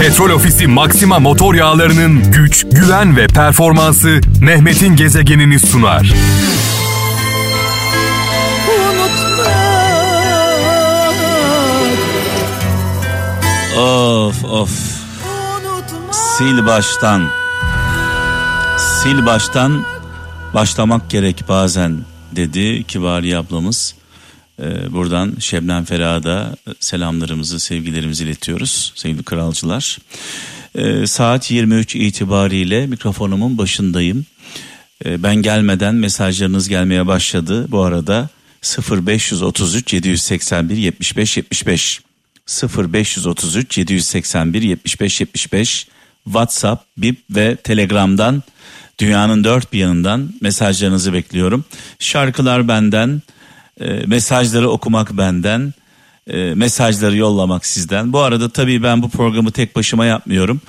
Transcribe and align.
Petrol 0.00 0.30
Ofisi 0.30 0.66
Maxima 0.66 1.18
motor 1.18 1.54
yağlarının 1.54 2.32
güç, 2.32 2.66
güven 2.72 3.16
ve 3.16 3.26
performansı 3.26 4.20
Mehmet'in 4.40 4.96
gezegenini 4.96 5.60
sunar. 5.60 6.12
Of 13.78 14.44
of. 14.44 14.70
Sil 16.32 16.58
baştan. 16.66 17.28
Sil 18.96 19.18
baştan 19.26 19.84
başlamak 20.54 21.10
gerek 21.10 21.44
bazen 21.48 21.96
dedi 22.36 22.84
Kibari 22.84 23.36
ablamız. 23.36 23.94
Ee, 24.62 24.92
buradan 24.92 25.34
Şebnem 25.40 25.84
Ferah'a 25.84 26.54
selamlarımızı, 26.80 27.60
sevgilerimizi 27.60 28.24
iletiyoruz 28.24 28.92
sevgili 28.94 29.22
kralcılar. 29.22 29.98
Ee, 30.74 31.06
saat 31.06 31.50
23 31.50 31.94
itibariyle 31.96 32.86
mikrofonumun 32.86 33.58
başındayım. 33.58 34.26
Ee, 35.04 35.22
ben 35.22 35.36
gelmeden 35.36 35.94
mesajlarınız 35.94 36.68
gelmeye 36.68 37.06
başladı. 37.06 37.66
Bu 37.70 37.82
arada 37.82 38.28
0533 38.90 39.92
781 39.92 40.76
75 40.76 41.36
75 41.36 42.00
0533 42.48 43.78
781 43.78 44.62
75 44.62 45.20
75 45.20 45.86
WhatsApp, 46.24 46.84
Bip 46.96 47.18
ve 47.30 47.56
Telegram'dan 47.56 48.42
dünyanın 48.98 49.44
dört 49.44 49.72
bir 49.72 49.78
yanından 49.78 50.30
mesajlarınızı 50.40 51.12
bekliyorum. 51.12 51.64
Şarkılar 51.98 52.68
benden, 52.68 53.22
e, 53.80 54.06
mesajları 54.06 54.70
okumak 54.70 55.16
benden, 55.16 55.74
e, 56.26 56.54
mesajları 56.54 57.16
yollamak 57.16 57.66
sizden. 57.66 58.12
Bu 58.12 58.20
arada 58.20 58.48
tabii 58.48 58.82
ben 58.82 59.02
bu 59.02 59.08
programı 59.08 59.50
tek 59.50 59.76
başıma 59.76 60.06
yapmıyorum. 60.06 60.60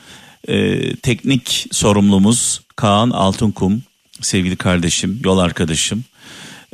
E, 0.47 0.95
teknik 0.95 1.67
sorumlumuz 1.71 2.61
Kaan 2.75 3.09
Altınkum, 3.09 3.83
sevgili 4.21 4.55
kardeşim, 4.55 5.21
yol 5.23 5.37
arkadaşım. 5.37 6.03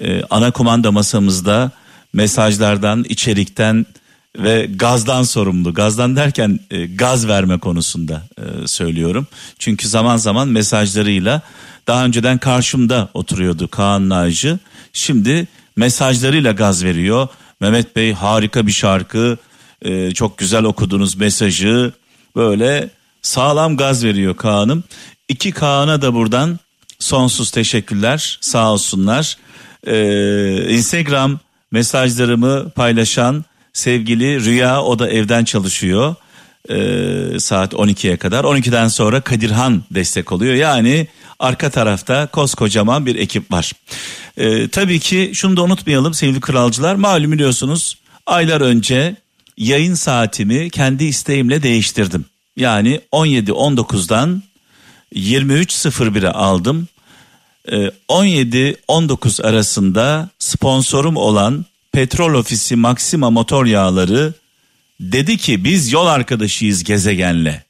E, 0.01 0.23
ana 0.29 0.51
kumanda 0.51 0.91
masamızda 0.91 1.71
mesajlardan, 2.13 3.03
içerikten 3.09 3.85
ve 4.37 4.69
gazdan 4.75 5.23
sorumlu. 5.23 5.73
Gazdan 5.73 6.15
derken 6.15 6.59
e, 6.71 6.85
gaz 6.85 7.27
verme 7.27 7.59
konusunda 7.59 8.21
e, 8.37 8.67
söylüyorum. 8.67 9.27
Çünkü 9.59 9.87
zaman 9.87 10.17
zaman 10.17 10.47
mesajlarıyla 10.47 11.41
daha 11.87 12.05
önceden 12.05 12.37
karşımda 12.37 13.09
oturuyordu 13.13 13.67
Kaan 13.67 14.09
Nacı. 14.09 14.59
Şimdi 14.93 15.47
mesajlarıyla 15.75 16.51
gaz 16.51 16.83
veriyor. 16.83 17.27
Mehmet 17.59 17.95
Bey 17.95 18.13
harika 18.13 18.67
bir 18.67 18.71
şarkı, 18.71 19.37
e, 19.81 20.11
çok 20.11 20.37
güzel 20.37 20.63
okudunuz 20.63 21.15
mesajı. 21.15 21.93
Böyle 22.35 22.89
sağlam 23.21 23.77
gaz 23.77 24.03
veriyor 24.03 24.35
Kaan'ım. 24.35 24.83
İki 25.27 25.51
Kaan'a 25.51 26.01
da 26.01 26.13
buradan 26.13 26.59
sonsuz 26.99 27.51
teşekkürler 27.51 28.37
sağ 28.41 28.71
olsunlar. 28.71 29.37
Ee, 29.87 30.73
Instagram 30.73 31.39
mesajlarımı 31.71 32.69
paylaşan 32.69 33.45
sevgili 33.73 34.45
Rüya 34.45 34.81
o 34.81 34.99
da 34.99 35.09
evden 35.09 35.43
çalışıyor 35.43 36.15
ee, 36.69 37.39
saat 37.39 37.73
12'ye 37.73 38.17
kadar 38.17 38.43
12'den 38.43 38.87
sonra 38.87 39.21
Kadirhan 39.21 39.83
destek 39.91 40.31
oluyor 40.31 40.53
yani 40.55 41.07
arka 41.39 41.69
tarafta 41.69 42.27
koskocaman 42.27 43.05
bir 43.05 43.15
ekip 43.15 43.51
var. 43.51 43.71
Ee, 44.37 44.67
tabii 44.67 44.99
ki 44.99 45.31
şunu 45.33 45.57
da 45.57 45.63
unutmayalım 45.63 46.13
sevgili 46.13 46.41
kralcılar 46.41 46.95
malum 46.95 47.31
biliyorsunuz 47.31 47.97
aylar 48.25 48.61
önce 48.61 49.15
yayın 49.57 49.93
saatimi 49.93 50.69
kendi 50.69 51.03
isteğimle 51.03 51.63
değiştirdim. 51.63 52.25
Yani 52.55 53.01
17-19'dan 53.11 54.43
23.01'e 55.15 56.29
aldım. 56.29 56.87
Ee, 57.71 57.91
17-19 58.09 59.43
arasında 59.43 60.29
sponsorum 60.39 61.17
olan 61.17 61.65
Petrol 61.91 62.33
Ofisi 62.33 62.75
Maxima 62.75 63.29
Motor 63.29 63.65
Yağları 63.65 64.33
dedi 64.99 65.37
ki 65.37 65.63
biz 65.63 65.91
yol 65.91 66.07
arkadaşıyız 66.07 66.83
gezegenle. 66.83 67.63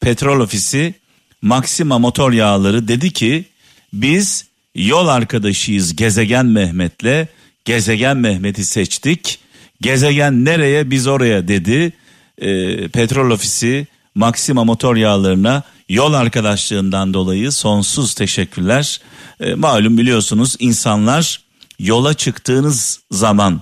Petrol 0.00 0.40
Ofisi 0.40 0.94
Maxima 1.42 1.98
Motor 1.98 2.32
Yağları 2.32 2.88
dedi 2.88 3.12
ki 3.12 3.44
biz 3.92 4.44
yol 4.76 5.08
arkadaşıyız 5.08 5.96
gezegen 5.96 6.46
Mehmet'le. 6.46 7.28
Gezegen 7.64 8.16
Mehmet'i 8.16 8.64
seçtik. 8.64 9.38
Gezegen 9.80 10.44
nereye 10.44 10.90
biz 10.90 11.06
oraya 11.06 11.48
dedi. 11.48 11.92
Ee, 12.38 12.88
Petrol 12.88 13.30
Ofisi 13.30 13.86
Maxima 14.14 14.64
Motor 14.64 14.96
Yağlarına 14.96 15.62
yol 15.88 16.12
arkadaşlığından 16.12 17.14
dolayı 17.14 17.52
sonsuz 17.52 18.14
teşekkürler. 18.14 19.00
Ee, 19.40 19.54
malum 19.54 19.98
biliyorsunuz 19.98 20.56
insanlar 20.58 21.40
yola 21.78 22.14
çıktığınız 22.14 23.00
zaman 23.10 23.60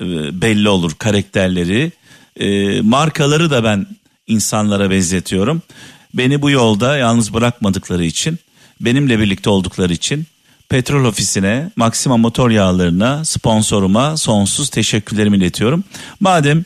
e, 0.00 0.04
belli 0.40 0.68
olur 0.68 0.92
karakterleri. 0.98 1.92
E, 2.36 2.80
markaları 2.80 3.50
da 3.50 3.64
ben 3.64 3.86
insanlara 4.26 4.90
benzetiyorum. 4.90 5.62
Beni 6.14 6.42
bu 6.42 6.50
yolda 6.50 6.96
yalnız 6.96 7.34
bırakmadıkları 7.34 8.04
için, 8.04 8.38
benimle 8.80 9.18
birlikte 9.18 9.50
oldukları 9.50 9.92
için 9.92 10.26
petrol 10.68 11.04
ofisine, 11.04 11.70
Maxima 11.76 12.16
motor 12.16 12.50
yağlarına, 12.50 13.24
sponsoruma 13.24 14.16
sonsuz 14.16 14.68
teşekkürlerimi 14.68 15.36
iletiyorum. 15.36 15.84
Madem 16.20 16.64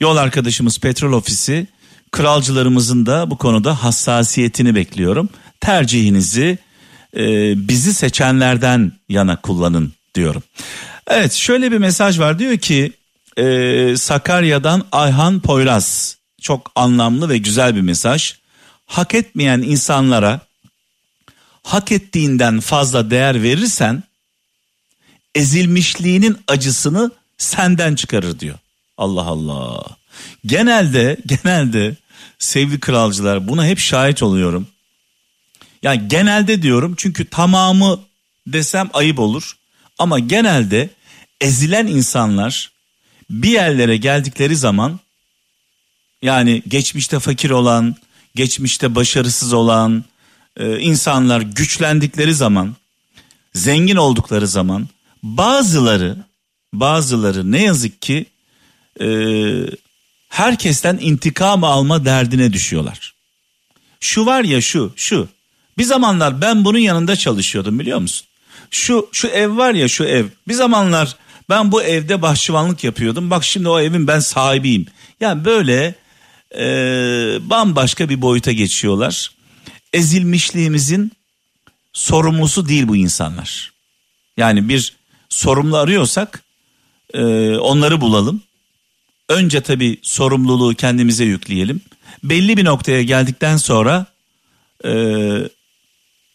yol 0.00 0.16
arkadaşımız 0.16 0.78
petrol 0.78 1.12
ofisi, 1.12 1.66
kralcılarımızın 2.10 3.06
da 3.06 3.30
bu 3.30 3.38
konuda 3.38 3.84
hassasiyetini 3.84 4.74
bekliyorum. 4.74 5.28
Tercihinizi 5.60 6.58
e, 7.16 7.22
bizi 7.68 7.94
seçenlerden 7.94 8.92
yana 9.08 9.36
kullanın 9.36 9.92
diyorum. 10.14 10.42
Evet 11.06 11.32
şöyle 11.32 11.72
bir 11.72 11.78
mesaj 11.78 12.18
var 12.18 12.38
diyor 12.38 12.58
ki 12.58 12.92
e, 13.36 13.96
Sakarya'dan 13.96 14.84
Ayhan 14.92 15.40
Poyraz 15.40 16.16
çok 16.42 16.72
anlamlı 16.74 17.28
ve 17.28 17.38
güzel 17.38 17.76
bir 17.76 17.80
mesaj. 17.80 18.34
Hak 18.86 19.14
etmeyen 19.14 19.58
insanlara 19.58 20.40
hak 21.62 21.92
ettiğinden 21.92 22.60
fazla 22.60 23.10
değer 23.10 23.42
verirsen 23.42 24.02
ezilmişliğinin 25.34 26.36
acısını 26.48 27.10
senden 27.38 27.94
çıkarır 27.94 28.40
diyor. 28.40 28.58
Allah 28.96 29.22
Allah. 29.22 29.84
Genelde 30.46 31.16
genelde 31.26 31.96
sevgili 32.38 32.80
kralcılar 32.80 33.48
buna 33.48 33.66
hep 33.66 33.78
şahit 33.78 34.22
oluyorum. 34.22 34.66
Yani 35.82 36.08
genelde 36.08 36.62
diyorum 36.62 36.94
çünkü 36.96 37.24
tamamı 37.24 38.00
desem 38.46 38.90
ayıp 38.92 39.18
olur. 39.18 39.56
Ama 39.98 40.18
genelde 40.18 40.90
ezilen 41.40 41.86
insanlar 41.86 42.72
bir 43.30 43.50
yerlere 43.50 43.96
geldikleri 43.96 44.56
zaman 44.56 45.00
yani 46.22 46.62
geçmişte 46.68 47.18
fakir 47.18 47.50
olan, 47.50 47.96
geçmişte 48.34 48.94
başarısız 48.94 49.52
olan 49.52 50.04
e, 50.56 50.78
insanlar 50.78 51.40
güçlendikleri 51.40 52.34
zaman, 52.34 52.76
zengin 53.54 53.96
oldukları 53.96 54.46
zaman 54.46 54.88
bazıları 55.22 56.16
bazıları 56.72 57.52
ne 57.52 57.62
yazık 57.62 58.02
ki 58.02 58.26
e, 59.00 59.06
herkesten 60.28 60.98
intikam 61.00 61.64
alma 61.64 62.04
derdine 62.04 62.52
düşüyorlar. 62.52 63.14
Şu 64.00 64.26
var 64.26 64.44
ya 64.44 64.60
şu 64.60 64.92
şu 64.96 65.28
bir 65.78 65.84
zamanlar 65.84 66.40
ben 66.40 66.64
bunun 66.64 66.78
yanında 66.78 67.16
çalışıyordum 67.16 67.78
biliyor 67.78 67.98
musun? 67.98 68.26
Şu 68.70 69.08
şu 69.12 69.28
ev 69.28 69.56
var 69.56 69.74
ya 69.74 69.88
şu 69.88 70.04
ev. 70.04 70.26
Bir 70.48 70.54
zamanlar 70.54 71.16
ben 71.48 71.72
bu 71.72 71.82
evde 71.82 72.22
bahçıvanlık 72.22 72.84
yapıyordum. 72.84 73.30
Bak 73.30 73.44
şimdi 73.44 73.68
o 73.68 73.80
evin 73.80 74.06
ben 74.06 74.18
sahibiyim. 74.18 74.86
Yani 75.20 75.44
böyle 75.44 75.94
e, 76.58 76.64
bambaşka 77.50 78.08
bir 78.08 78.22
boyuta 78.22 78.52
geçiyorlar. 78.52 79.30
Ezilmişliğimizin 79.92 81.12
sorumlusu 81.92 82.68
değil 82.68 82.88
bu 82.88 82.96
insanlar. 82.96 83.72
Yani 84.36 84.68
bir 84.68 84.96
sorumlu 85.28 85.76
arıyorsak 85.76 86.42
e, 87.14 87.22
onları 87.56 88.00
bulalım. 88.00 88.42
Önce 89.28 89.60
tabii 89.60 89.98
sorumluluğu 90.02 90.74
kendimize 90.74 91.24
yükleyelim. 91.24 91.80
Belli 92.24 92.56
bir 92.56 92.64
noktaya 92.64 93.02
geldikten 93.02 93.56
sonra 93.56 94.06
e, 94.84 94.92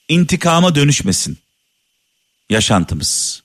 intikama 0.10 0.75
dönüşmesin 0.75 1.38
yaşantımız. 2.50 3.44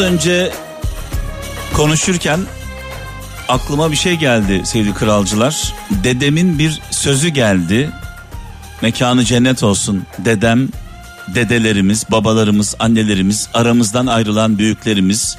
Önce 0.00 0.52
konuşurken 1.72 2.40
aklıma 3.48 3.90
bir 3.90 3.96
şey 3.96 4.14
geldi 4.14 4.62
sevgili 4.64 4.94
kralcılar. 4.94 5.74
Dedemin 5.90 6.58
bir 6.58 6.80
sözü 6.90 7.28
geldi. 7.28 7.90
Mekanı 8.82 9.24
cennet 9.24 9.62
olsun. 9.62 10.02
Dedem, 10.18 10.68
dedelerimiz, 11.34 12.04
babalarımız, 12.10 12.74
annelerimiz, 12.78 13.48
aramızdan 13.54 14.06
ayrılan 14.06 14.58
büyüklerimiz, 14.58 15.36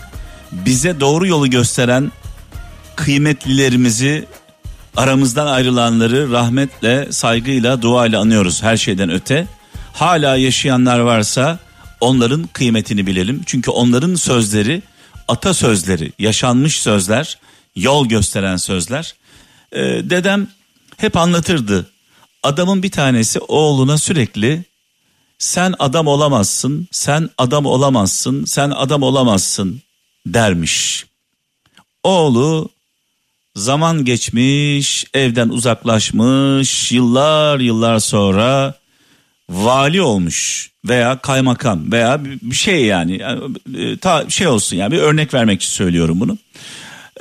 bize 0.51 0.99
doğru 0.99 1.27
yolu 1.27 1.49
gösteren 1.49 2.11
kıymetlilerimizi, 2.95 4.25
aramızdan 4.97 5.47
ayrılanları 5.47 6.31
rahmetle, 6.31 7.11
saygıyla, 7.11 7.81
duayla 7.81 8.21
anıyoruz 8.21 8.63
her 8.63 8.77
şeyden 8.77 9.09
öte. 9.09 9.47
Hala 9.93 10.35
yaşayanlar 10.35 10.99
varsa 10.99 11.59
onların 12.01 12.43
kıymetini 12.53 13.07
bilelim. 13.07 13.41
Çünkü 13.45 13.71
onların 13.71 14.15
sözleri 14.15 14.81
ata 15.27 15.53
sözleri, 15.53 16.11
yaşanmış 16.19 16.81
sözler, 16.81 17.37
yol 17.75 18.05
gösteren 18.05 18.57
sözler. 18.57 19.15
Ee, 19.71 19.79
dedem 19.79 20.47
hep 20.97 21.17
anlatırdı. 21.17 21.89
Adamın 22.43 22.83
bir 22.83 22.91
tanesi 22.91 23.39
oğluna 23.39 23.97
sürekli 23.97 24.63
sen 25.37 25.73
adam 25.79 26.07
olamazsın, 26.07 26.87
sen 26.91 27.29
adam 27.37 27.65
olamazsın, 27.65 28.45
sen 28.45 28.69
adam 28.69 29.03
olamazsın 29.03 29.81
dermiş. 30.25 31.05
Oğlu 32.03 32.69
zaman 33.55 34.05
geçmiş, 34.05 35.05
evden 35.13 35.49
uzaklaşmış, 35.49 36.91
yıllar 36.91 37.59
yıllar 37.59 37.99
sonra 37.99 38.80
vali 39.51 40.01
olmuş 40.01 40.71
veya 40.85 41.17
kaymakam 41.17 41.91
veya 41.91 42.25
bir 42.25 42.55
şey 42.55 42.85
yani, 42.85 43.17
yani 43.17 43.57
e, 43.77 43.97
ta 43.97 44.29
şey 44.29 44.47
olsun 44.47 44.77
yani 44.77 44.91
bir 44.91 44.97
örnek 44.97 45.33
vermek 45.33 45.61
için 45.61 45.73
söylüyorum 45.73 46.19
bunu. 46.19 46.37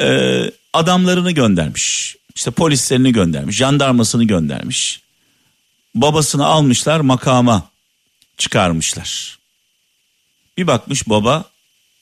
Ee, 0.00 0.50
adamlarını 0.72 1.30
göndermiş. 1.30 2.16
işte 2.34 2.50
polislerini 2.50 3.12
göndermiş, 3.12 3.56
jandarmasını 3.56 4.24
göndermiş. 4.24 5.00
Babasını 5.94 6.46
almışlar 6.46 7.00
makama 7.00 7.70
çıkarmışlar. 8.36 9.38
Bir 10.56 10.66
bakmış 10.66 11.08
baba 11.08 11.44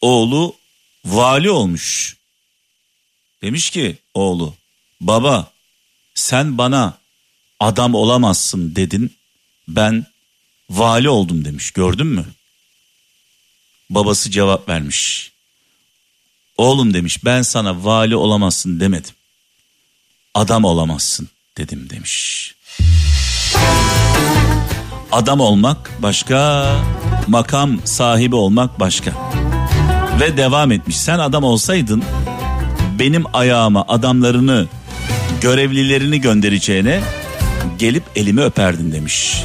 oğlu 0.01 0.55
vali 1.05 1.51
olmuş. 1.51 2.17
Demiş 3.43 3.71
ki 3.71 3.99
oğlu 4.15 4.55
baba 5.01 5.53
sen 6.15 6.59
bana 6.59 6.99
adam 7.61 7.95
olamazsın 7.95 8.77
dedin 8.77 9.17
ben 9.69 10.07
vali 10.70 11.09
oldum 11.09 11.44
demiş 11.44 11.70
gördün 11.70 12.06
mü? 12.06 12.25
Babası 13.91 14.31
cevap 14.31 14.69
vermiş. 14.69 15.32
Oğlum 16.56 16.94
demiş 16.94 17.25
ben 17.25 17.43
sana 17.43 17.85
vali 17.85 18.17
olamazsın 18.17 18.81
demedim. 18.81 19.15
Adam 20.35 20.65
olamazsın 20.65 21.29
dedim 21.56 21.91
demiş. 21.91 22.55
Adam 25.12 25.41
olmak 25.41 26.03
başka, 26.03 26.73
makam 27.26 27.87
sahibi 27.87 28.35
olmak 28.35 28.81
başka. 28.81 29.32
Ve 30.21 30.37
devam 30.37 30.73
etmiş. 30.73 30.97
Sen 30.97 31.19
adam 31.19 31.44
olsaydın 31.44 32.05
benim 32.99 33.25
ayağıma 33.32 33.85
adamlarını, 33.88 34.69
görevlilerini 35.41 36.21
göndereceğine 36.21 37.03
gelip 37.79 38.05
elimi 38.17 38.41
öperdin 38.41 38.93
demiş. 38.93 39.44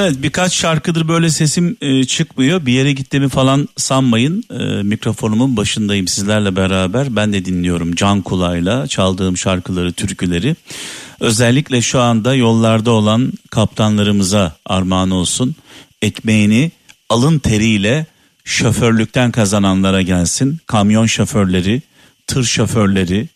Evet 0.00 0.22
birkaç 0.22 0.54
şarkıdır 0.54 1.08
böyle 1.08 1.30
sesim 1.30 1.76
e, 1.80 2.04
çıkmıyor. 2.04 2.66
Bir 2.66 2.72
yere 2.72 2.92
gittiğimi 2.92 3.28
falan 3.28 3.68
sanmayın. 3.76 4.44
E, 4.50 4.82
mikrofonumun 4.82 5.56
başındayım 5.56 6.08
sizlerle 6.08 6.56
beraber. 6.56 7.16
Ben 7.16 7.32
de 7.32 7.44
dinliyorum 7.44 7.94
can 7.94 8.22
kulağıyla 8.22 8.86
çaldığım 8.86 9.36
şarkıları, 9.36 9.92
türküleri. 9.92 10.56
Özellikle 11.20 11.82
şu 11.82 12.00
anda 12.00 12.34
yollarda 12.34 12.90
olan 12.90 13.32
kaptanlarımıza 13.50 14.56
armağan 14.66 15.10
olsun. 15.10 15.54
Ekmeğini 16.02 16.70
alın 17.08 17.38
teriyle 17.38 18.06
şoförlükten 18.44 19.30
kazananlara 19.30 20.02
gelsin. 20.02 20.58
Kamyon 20.66 21.06
şoförleri, 21.06 21.82
tır 22.26 22.44
şoförleri, 22.44 23.28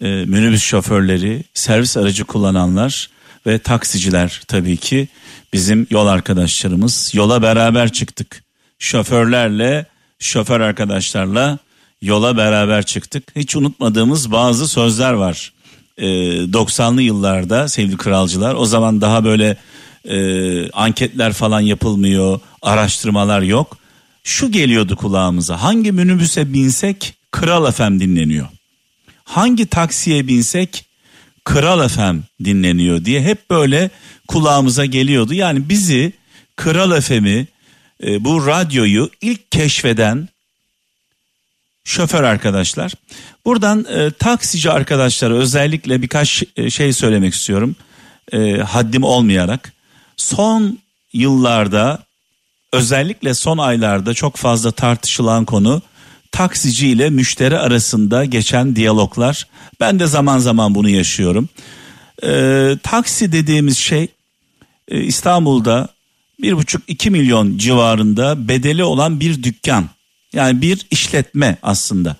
e, 0.00 0.06
minibüs 0.06 0.62
şoförleri, 0.62 1.44
servis 1.54 1.96
aracı 1.96 2.24
kullananlar 2.24 3.10
ve 3.46 3.58
taksiciler 3.58 4.42
tabii 4.48 4.76
ki 4.76 5.08
bizim 5.54 5.86
yol 5.90 6.06
arkadaşlarımız. 6.06 7.10
Yola 7.14 7.42
beraber 7.42 7.92
çıktık. 7.92 8.44
Şoförlerle, 8.78 9.86
şoför 10.18 10.60
arkadaşlarla 10.60 11.58
yola 12.02 12.36
beraber 12.36 12.86
çıktık. 12.86 13.32
Hiç 13.36 13.56
unutmadığımız 13.56 14.32
bazı 14.32 14.68
sözler 14.68 15.12
var. 15.12 15.52
E, 15.98 16.06
90'lı 16.44 17.02
yıllarda 17.02 17.68
sevgili 17.68 17.96
kralcılar 17.96 18.54
o 18.54 18.66
zaman 18.66 19.00
daha 19.00 19.24
böyle 19.24 19.56
e, 20.04 20.70
anketler 20.70 21.32
falan 21.32 21.60
yapılmıyor, 21.60 22.40
araştırmalar 22.62 23.42
yok. 23.42 23.78
Şu 24.24 24.52
geliyordu 24.52 24.96
kulağımıza 24.96 25.62
hangi 25.62 25.92
minibüse 25.92 26.52
binsek 26.52 27.14
Kral 27.30 27.72
FM 27.72 28.00
dinleniyor. 28.00 28.46
Hangi 29.24 29.66
taksiye 29.66 30.26
binsek 30.26 30.84
Kral 31.44 31.88
FM 31.88 32.16
dinleniyor 32.44 33.04
diye 33.04 33.22
hep 33.22 33.50
böyle 33.50 33.90
kulağımıza 34.28 34.84
geliyordu. 34.84 35.34
Yani 35.34 35.68
bizi 35.68 36.12
Kral 36.56 37.00
FM'i 37.00 37.46
e, 38.04 38.24
bu 38.24 38.46
radyoyu 38.46 39.10
ilk 39.20 39.52
keşfeden 39.52 40.28
şoför 41.84 42.22
arkadaşlar. 42.22 42.92
Buradan 43.44 43.86
e, 43.94 44.10
taksici 44.10 44.70
arkadaşlara 44.70 45.34
özellikle 45.34 46.02
birkaç 46.02 46.42
e, 46.56 46.70
şey 46.70 46.92
söylemek 46.92 47.34
istiyorum. 47.34 47.76
E, 48.32 48.56
haddim 48.56 49.02
olmayarak. 49.02 49.72
Son 50.16 50.78
yıllarda 51.12 52.02
özellikle 52.72 53.34
son 53.34 53.58
aylarda 53.58 54.14
çok 54.14 54.36
fazla 54.36 54.70
tartışılan 54.70 55.44
konu 55.44 55.82
taksici 56.32 56.88
ile 56.88 57.10
müşteri 57.10 57.58
arasında 57.58 58.24
geçen 58.24 58.76
diyaloglar. 58.76 59.46
Ben 59.80 60.00
de 60.00 60.06
zaman 60.06 60.38
zaman 60.38 60.74
bunu 60.74 60.88
yaşıyorum. 60.88 61.48
Ee, 62.22 62.76
taksi 62.82 63.32
dediğimiz 63.32 63.78
şey 63.78 64.08
e, 64.88 65.00
İstanbul'da 65.00 65.88
bir 66.42 66.56
buçuk 66.56 66.82
iki 66.86 67.10
milyon 67.10 67.58
civarında 67.58 68.48
bedeli 68.48 68.84
olan 68.84 69.20
bir 69.20 69.42
dükkan. 69.42 69.88
Yani 70.32 70.62
bir 70.62 70.86
işletme 70.90 71.58
aslında. 71.62 72.16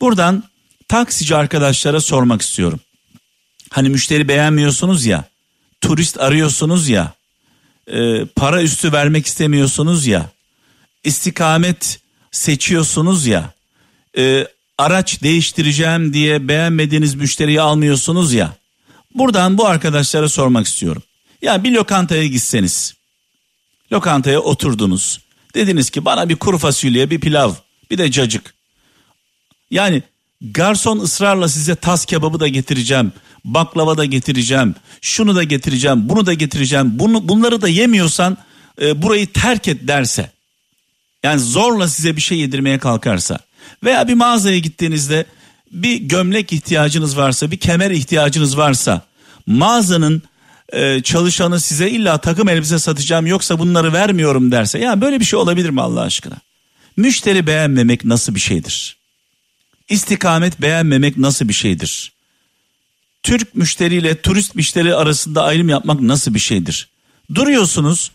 Buradan 0.00 0.44
taksici 0.88 1.36
arkadaşlara 1.36 2.00
sormak 2.00 2.42
istiyorum. 2.42 2.80
Hani 3.70 3.88
müşteri 3.88 4.28
beğenmiyorsunuz 4.28 5.06
ya, 5.06 5.24
turist 5.80 6.20
arıyorsunuz 6.20 6.88
ya, 6.88 7.12
e, 7.86 8.24
para 8.24 8.62
üstü 8.62 8.92
vermek 8.92 9.26
istemiyorsunuz 9.26 10.06
ya, 10.06 10.30
istikamet 11.04 12.00
seçiyorsunuz 12.30 13.26
ya, 13.26 13.52
e, 14.18 14.46
araç 14.78 15.22
değiştireceğim 15.22 16.12
diye 16.12 16.48
beğenmediğiniz 16.48 17.14
müşteriyi 17.14 17.60
almıyorsunuz 17.60 18.32
ya. 18.32 18.56
Buradan 19.14 19.58
bu 19.58 19.66
arkadaşlara 19.66 20.28
sormak 20.28 20.66
istiyorum. 20.66 21.02
Ya 21.42 21.64
bir 21.64 21.72
lokantaya 21.72 22.26
gitseniz, 22.26 22.94
lokantaya 23.92 24.40
oturdunuz. 24.40 25.20
Dediniz 25.54 25.90
ki 25.90 26.04
bana 26.04 26.28
bir 26.28 26.36
kuru 26.36 26.58
fasulye, 26.58 27.10
bir 27.10 27.20
pilav, 27.20 27.52
bir 27.90 27.98
de 27.98 28.10
cacık. 28.10 28.54
Yani 29.70 30.02
garson 30.40 30.98
ısrarla 30.98 31.48
size 31.48 31.74
tas 31.74 32.04
kebabı 32.04 32.40
da 32.40 32.48
getireceğim, 32.48 33.12
baklava 33.44 33.96
da 33.96 34.04
getireceğim, 34.04 34.74
şunu 35.00 35.36
da 35.36 35.42
getireceğim, 35.42 36.08
bunu 36.08 36.26
da 36.26 36.34
getireceğim. 36.34 36.98
Bunu 36.98 37.28
bunları 37.28 37.62
da 37.62 37.68
yemiyorsan 37.68 38.36
e, 38.82 39.02
burayı 39.02 39.32
terk 39.32 39.68
et 39.68 39.88
derse. 39.88 40.30
Yani 41.22 41.40
zorla 41.40 41.88
size 41.88 42.16
bir 42.16 42.20
şey 42.20 42.38
yedirmeye 42.38 42.78
kalkarsa 42.78 43.38
veya 43.84 44.08
bir 44.08 44.14
mağazaya 44.14 44.58
gittiğinizde 44.58 45.26
bir 45.74 45.96
gömlek 45.96 46.52
ihtiyacınız 46.52 47.16
varsa, 47.16 47.50
bir 47.50 47.56
kemer 47.56 47.90
ihtiyacınız 47.90 48.56
varsa, 48.56 49.02
mağazanın 49.46 50.22
e, 50.72 51.02
çalışanı 51.02 51.60
size 51.60 51.90
illa 51.90 52.18
takım 52.18 52.48
elbise 52.48 52.78
satacağım 52.78 53.26
yoksa 53.26 53.58
bunları 53.58 53.92
vermiyorum 53.92 54.52
derse, 54.52 54.78
ya 54.78 55.00
böyle 55.00 55.20
bir 55.20 55.24
şey 55.24 55.38
olabilir 55.38 55.70
mi 55.70 55.80
Allah 55.80 56.00
aşkına? 56.00 56.36
Müşteri 56.96 57.46
beğenmemek 57.46 58.04
nasıl 58.04 58.34
bir 58.34 58.40
şeydir? 58.40 58.96
İstikamet 59.88 60.60
beğenmemek 60.60 61.16
nasıl 61.16 61.48
bir 61.48 61.52
şeydir? 61.52 62.12
Türk 63.22 63.54
müşteriyle 63.54 64.20
turist 64.20 64.54
müşteri 64.54 64.94
arasında 64.94 65.42
ayrım 65.42 65.68
yapmak 65.68 66.00
nasıl 66.00 66.34
bir 66.34 66.38
şeydir? 66.38 66.88
Duruyorsunuz, 67.34 68.10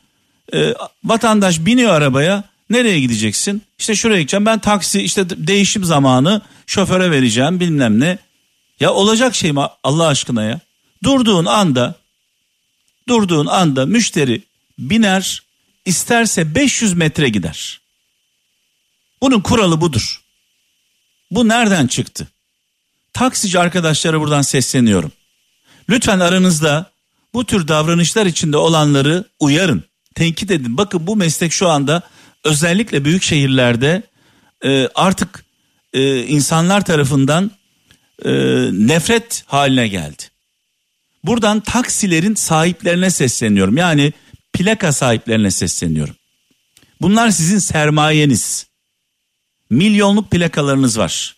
e, 0.53 0.73
vatandaş 1.03 1.65
biniyor 1.65 1.93
arabaya, 1.93 2.43
nereye 2.69 2.99
gideceksin? 2.99 3.61
İşte 3.79 3.95
şuraya 3.95 4.19
gideceğim, 4.21 4.45
ben 4.45 4.59
taksi 4.59 5.01
işte 5.01 5.47
değişim 5.47 5.83
zamanı 5.83 6.41
şoföre 6.67 7.11
vereceğim 7.11 7.59
bilmem 7.59 7.99
ne. 7.99 8.17
Ya 8.79 8.93
olacak 8.93 9.35
şey 9.35 9.51
mi 9.51 9.61
Allah 9.83 10.07
aşkına 10.07 10.43
ya? 10.43 10.59
Durduğun 11.03 11.45
anda, 11.45 11.95
durduğun 13.07 13.45
anda 13.45 13.85
müşteri 13.85 14.43
biner, 14.79 15.43
isterse 15.85 16.55
500 16.55 16.93
metre 16.93 17.29
gider. 17.29 17.81
Bunun 19.21 19.41
kuralı 19.41 19.81
budur. 19.81 20.21
Bu 21.31 21.47
nereden 21.47 21.87
çıktı? 21.87 22.27
Taksici 23.13 23.59
arkadaşlara 23.59 24.19
buradan 24.19 24.41
sesleniyorum. 24.41 25.11
Lütfen 25.89 26.19
aranızda 26.19 26.91
bu 27.33 27.45
tür 27.45 27.67
davranışlar 27.67 28.25
içinde 28.25 28.57
olanları 28.57 29.23
uyarın, 29.39 29.83
tenkit 30.15 30.51
edin. 30.51 30.77
Bakın 30.77 31.07
bu 31.07 31.15
meslek 31.15 31.51
şu 31.51 31.69
anda 31.69 32.01
özellikle 32.49 33.05
büyük 33.05 33.23
şehirlerde 33.23 34.03
e, 34.65 34.87
artık 34.95 35.45
e, 35.93 36.23
insanlar 36.23 36.85
tarafından 36.85 37.51
e, 38.25 38.31
nefret 38.71 39.43
haline 39.47 39.87
geldi. 39.87 40.23
Buradan 41.23 41.59
taksilerin 41.59 42.35
sahiplerine 42.35 43.09
sesleniyorum. 43.09 43.77
Yani 43.77 44.13
plaka 44.53 44.93
sahiplerine 44.93 45.51
sesleniyorum. 45.51 46.15
Bunlar 47.01 47.29
sizin 47.29 47.59
sermayeniz. 47.59 48.67
Milyonluk 49.69 50.31
plakalarınız 50.31 50.97
var. 50.97 51.35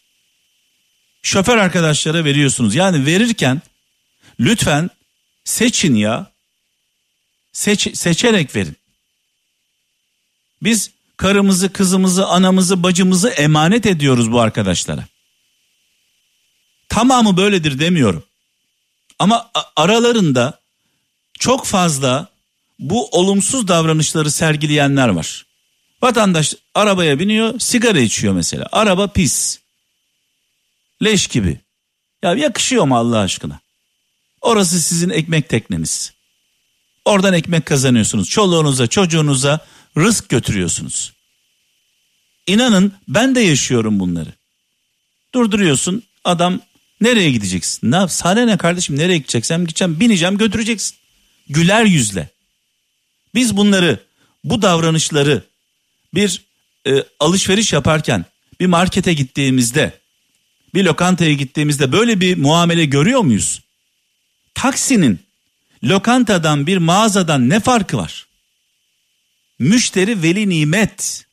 Şoför 1.22 1.58
arkadaşlara 1.58 2.26
veriyorsunuz. 2.26 2.76
Yani 2.76 3.06
verirken 3.06 3.62
lütfen 4.40 4.90
seçin 5.44 5.96
ya. 5.96 6.32
Seç, 7.54 7.98
seçerek 7.98 8.56
verin. 8.56 8.76
Biz 10.64 10.92
karımızı, 11.22 11.74
kızımızı, 11.74 12.28
anamızı, 12.28 12.84
bacımızı 12.84 13.30
emanet 13.30 13.86
ediyoruz 13.86 14.32
bu 14.32 14.40
arkadaşlara. 14.40 15.06
Tamamı 16.90 17.38
böyledir 17.38 17.80
demiyorum. 17.80 18.24
Ama 19.20 19.52
aralarında 19.76 20.60
çok 21.40 21.66
fazla 21.66 22.28
bu 22.80 23.08
olumsuz 23.10 23.68
davranışları 23.68 24.32
sergileyenler 24.32 25.08
var. 25.08 25.46
Vatandaş 26.02 26.56
arabaya 26.76 27.20
biniyor, 27.20 27.60
sigara 27.60 28.00
içiyor 28.00 28.34
mesela. 28.34 28.68
Araba 28.72 29.08
pis. 29.08 29.60
Leş 31.04 31.28
gibi. 31.28 31.60
Ya 32.24 32.34
yakışıyor 32.34 32.84
mu 32.84 32.98
Allah 32.98 33.20
aşkına? 33.20 33.60
Orası 34.42 34.82
sizin 34.82 35.10
ekmek 35.10 35.50
tekneniz. 35.50 36.14
Oradan 37.06 37.34
ekmek 37.34 37.66
kazanıyorsunuz. 37.66 38.30
Çoluğunuza, 38.30 38.88
çocuğunuza 38.88 39.60
rızk 39.98 40.30
götürüyorsunuz. 40.30 41.14
İnanın 42.48 42.94
ben 43.08 43.36
de 43.36 43.40
yaşıyorum 43.40 44.00
bunları. 44.00 44.34
Durduruyorsun 45.34 46.04
adam 46.24 46.62
nereye 47.02 47.32
gideceksin? 47.32 47.92
Ne 47.92 47.96
yap? 47.96 48.12
Kardeşim 48.60 48.98
nereye 48.98 49.18
gideceksem 49.18 49.66
gideceğim 49.66 50.00
bineceğim 50.00 50.38
götüreceksin. 50.38 50.98
Güler 51.50 51.86
yüzle. 51.86 52.30
Biz 53.36 53.58
bunları 53.58 54.00
bu 54.44 54.62
davranışları 54.62 55.44
bir 56.14 56.42
e, 56.88 57.04
alışveriş 57.20 57.74
yaparken 57.74 58.26
bir 58.60 58.66
markete 58.66 59.14
gittiğimizde 59.14 60.02
bir 60.74 60.84
lokantaya 60.84 61.34
gittiğimizde 61.34 61.92
böyle 61.92 62.20
bir 62.20 62.38
muamele 62.38 62.86
görüyor 62.86 63.22
muyuz? 63.22 63.62
Taksinin 64.54 65.20
lokantadan 65.84 66.68
bir 66.68 66.78
mağazadan 66.78 67.50
ne 67.50 67.60
farkı 67.60 67.98
var? 67.98 68.28
Müşteri 69.62 70.24
veli 70.24 70.50
nimet. 70.50 71.26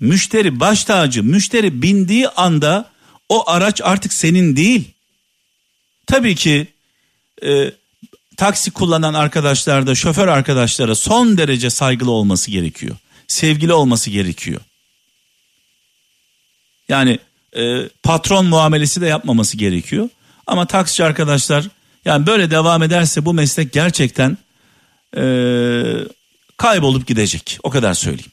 Müşteri 0.00 0.60
baş 0.60 0.84
tacı. 0.84 1.24
Müşteri 1.24 1.82
bindiği 1.82 2.28
anda 2.28 2.90
o 3.28 3.50
araç 3.50 3.80
artık 3.84 4.12
senin 4.12 4.56
değil. 4.56 4.84
Tabii 6.06 6.34
ki 6.34 6.66
e, 7.42 7.72
taksi 8.36 8.70
kullanan 8.70 9.14
arkadaşlar 9.14 9.86
da 9.86 9.94
şoför 9.94 10.28
arkadaşlara 10.28 10.94
son 10.94 11.38
derece 11.38 11.70
saygılı 11.70 12.10
olması 12.10 12.50
gerekiyor. 12.50 12.96
Sevgili 13.28 13.72
olması 13.72 14.10
gerekiyor. 14.10 14.60
Yani 16.88 17.18
e, 17.56 17.88
patron 18.02 18.46
muamelesi 18.46 19.00
de 19.00 19.06
yapmaması 19.06 19.56
gerekiyor. 19.56 20.08
Ama 20.46 20.66
taksici 20.66 21.04
arkadaşlar 21.04 21.68
yani 22.04 22.26
böyle 22.26 22.50
devam 22.50 22.82
ederse 22.82 23.24
bu 23.24 23.34
meslek 23.34 23.72
gerçekten 23.72 24.38
e, 25.16 25.22
kaybolup 26.56 27.06
gidecek. 27.06 27.58
O 27.62 27.70
kadar 27.70 27.94
söyleyeyim. 27.94 28.30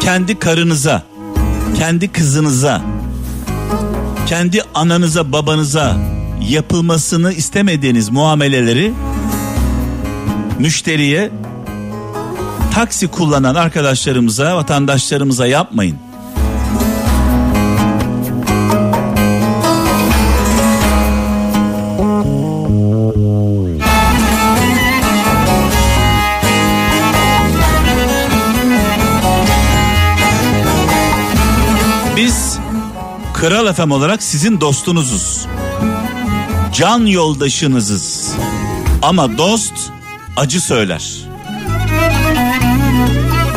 Kendi 0.00 0.38
karınıza, 0.38 1.02
kendi 1.78 2.12
kızınıza, 2.12 2.82
kendi 4.26 4.62
ananıza, 4.74 5.32
babanıza 5.32 5.96
yapılmasını 6.48 7.32
istemediğiniz 7.32 8.08
muameleleri 8.08 8.92
müşteriye 10.58 11.30
taksi 12.74 13.08
kullanan 13.08 13.54
arkadaşlarımıza, 13.54 14.56
vatandaşlarımıza 14.56 15.46
yapmayın. 15.46 16.07
Kral 33.40 33.72
FM 33.72 33.90
olarak 33.90 34.22
sizin 34.22 34.60
dostunuzuz. 34.60 35.46
Can 36.72 37.06
yoldaşınızız. 37.06 38.34
Ama 39.02 39.38
dost 39.38 39.72
acı 40.36 40.60
söyler. 40.60 41.12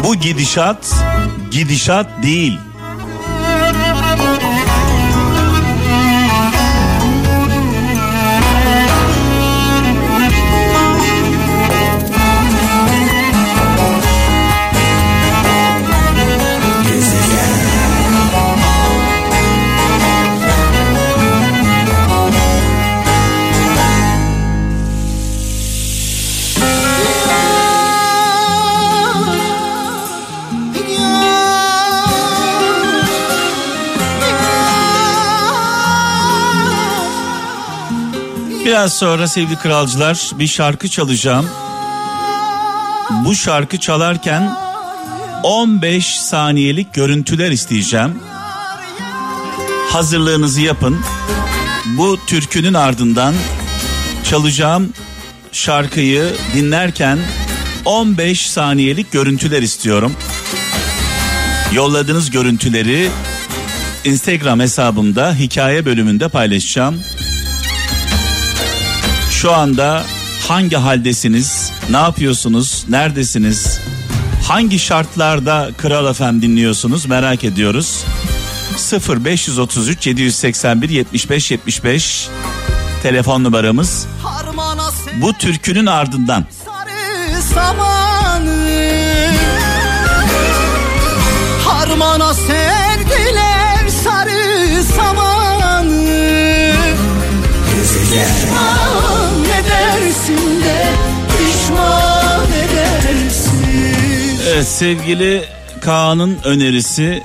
Bu 0.03 0.15
gidişat 0.15 0.93
gidişat 1.51 2.23
değil. 2.23 2.57
Biraz 38.71 38.93
sonra 38.93 39.27
sevgili 39.27 39.55
kralcılar 39.55 40.31
bir 40.33 40.47
şarkı 40.47 40.89
çalacağım. 40.89 41.49
Bu 43.25 43.35
şarkı 43.35 43.77
çalarken 43.77 44.57
15 45.43 46.19
saniyelik 46.19 46.93
görüntüler 46.93 47.51
isteyeceğim. 47.51 48.19
Hazırlığınızı 49.89 50.61
yapın. 50.61 51.01
Bu 51.85 52.25
türkünün 52.27 52.73
ardından 52.73 53.33
çalacağım 54.29 54.93
şarkıyı 55.51 56.33
dinlerken 56.55 57.19
15 57.85 58.49
saniyelik 58.49 59.11
görüntüler 59.11 59.61
istiyorum. 59.61 60.13
Yolladığınız 61.73 62.31
görüntüleri 62.31 63.09
Instagram 64.05 64.59
hesabımda 64.59 65.35
hikaye 65.35 65.85
bölümünde 65.85 66.27
paylaşacağım. 66.27 67.01
Şu 69.41 69.53
anda 69.53 70.03
hangi 70.47 70.75
haldesiniz? 70.75 71.71
Ne 71.89 71.97
yapıyorsunuz? 71.97 72.85
Neredesiniz? 72.89 73.79
Hangi 74.47 74.79
şartlarda 74.79 75.69
Kral 75.77 76.13
FM 76.13 76.41
dinliyorsunuz 76.41 77.05
merak 77.05 77.43
ediyoruz. 77.43 78.03
0 78.77 79.25
533 79.25 80.07
781 80.07 80.89
75 80.89 81.51
75 81.51 82.29
telefon 83.03 83.43
numaramız. 83.43 84.07
Bu 85.21 85.33
türkünün 85.33 85.85
ardından 85.85 86.45
Harmana 86.65 88.00
sevgili 104.71 105.43
Kaan'ın 105.81 106.37
önerisi 106.43 107.23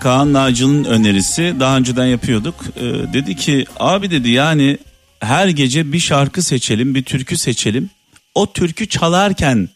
Kaan 0.00 0.32
Naci'nin 0.32 0.84
önerisi 0.84 1.54
daha 1.60 1.76
önceden 1.76 2.06
yapıyorduk. 2.06 2.54
Ee, 2.76 2.82
dedi 3.12 3.36
ki 3.36 3.64
abi 3.76 4.10
dedi 4.10 4.30
yani 4.30 4.78
her 5.20 5.48
gece 5.48 5.92
bir 5.92 5.98
şarkı 5.98 6.42
seçelim 6.42 6.94
bir 6.94 7.02
türkü 7.02 7.36
seçelim. 7.36 7.90
O 8.34 8.52
türkü 8.52 8.88
çalarken 8.88 9.68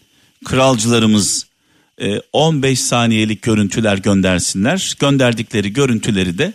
kralcılarımız 0.45 1.47
15 2.33 2.73
e, 2.73 2.83
saniyelik 2.83 3.43
görüntüler 3.43 3.99
göndersinler. 3.99 4.95
Gönderdikleri 5.00 5.73
görüntüleri 5.73 6.39
de 6.39 6.53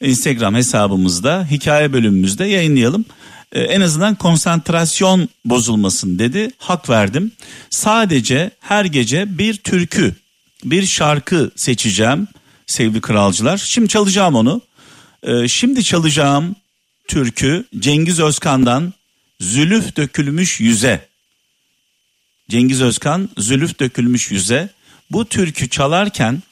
Instagram 0.00 0.54
hesabımızda 0.54 1.46
hikaye 1.50 1.92
bölümümüzde 1.92 2.44
yayınlayalım. 2.44 3.04
E, 3.52 3.60
en 3.60 3.80
azından 3.80 4.14
konsantrasyon 4.14 5.28
bozulmasın 5.44 6.18
dedi. 6.18 6.50
Hak 6.58 6.90
verdim. 6.90 7.32
Sadece 7.70 8.50
her 8.60 8.84
gece 8.84 9.38
bir 9.38 9.56
türkü, 9.56 10.14
bir 10.64 10.86
şarkı 10.86 11.50
seçeceğim 11.56 12.28
sevgili 12.66 13.00
kralcılar. 13.00 13.58
Şimdi 13.58 13.88
çalacağım 13.88 14.34
onu. 14.34 14.60
E, 15.22 15.48
şimdi 15.48 15.84
çalacağım 15.84 16.56
türkü 17.08 17.64
Cengiz 17.78 18.20
Özkan'dan 18.20 18.92
Zülüf 19.40 19.96
Dökülmüş 19.96 20.60
Yüze. 20.60 21.08
Cengiz 22.50 22.82
Özkan 22.82 23.28
Zülüf 23.38 23.80
Dökülmüş 23.80 24.30
Yüze. 24.30 24.68
Bu 25.10 25.24
türkü 25.24 25.68
çalarken 25.68 26.42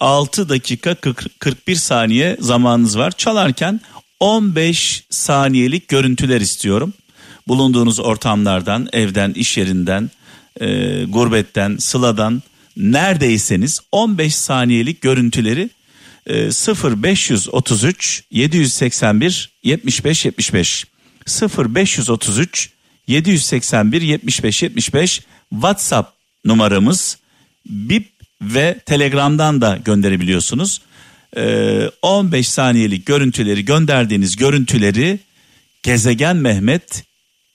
6 0.00 0.42
e, 0.42 0.48
dakika 0.48 0.94
40, 0.94 1.40
41 1.40 1.74
saniye 1.74 2.36
zamanınız 2.40 2.98
var. 2.98 3.10
Çalarken 3.10 3.80
15 4.20 5.04
saniyelik 5.10 5.88
görüntüler 5.88 6.40
istiyorum. 6.40 6.92
Bulunduğunuz 7.48 8.00
ortamlardan, 8.00 8.88
evden, 8.92 9.32
iş 9.32 9.56
yerinden, 9.56 10.10
e, 10.60 11.04
gurbetten, 11.04 11.76
sıladan 11.76 12.42
neredeyseniz 12.76 13.80
15 13.92 14.36
saniyelik 14.36 15.00
görüntüleri 15.00 15.70
e, 16.26 16.34
0533 16.34 18.24
781 18.30 19.50
75 19.62 20.24
75 20.24 20.84
0533 21.26 22.70
781 23.06 24.02
75 24.02 24.62
75 24.62 25.22
WhatsApp 25.50 26.12
numaramız 26.44 27.18
Bip 27.66 28.08
ve 28.42 28.78
Telegram'dan 28.86 29.60
da 29.60 29.78
gönderebiliyorsunuz. 29.84 30.80
Ee, 31.36 31.90
15 32.02 32.48
saniyelik 32.48 33.06
görüntüleri 33.06 33.64
gönderdiğiniz 33.64 34.36
görüntüleri 34.36 35.18
Gezegen 35.82 36.36
Mehmet 36.36 37.04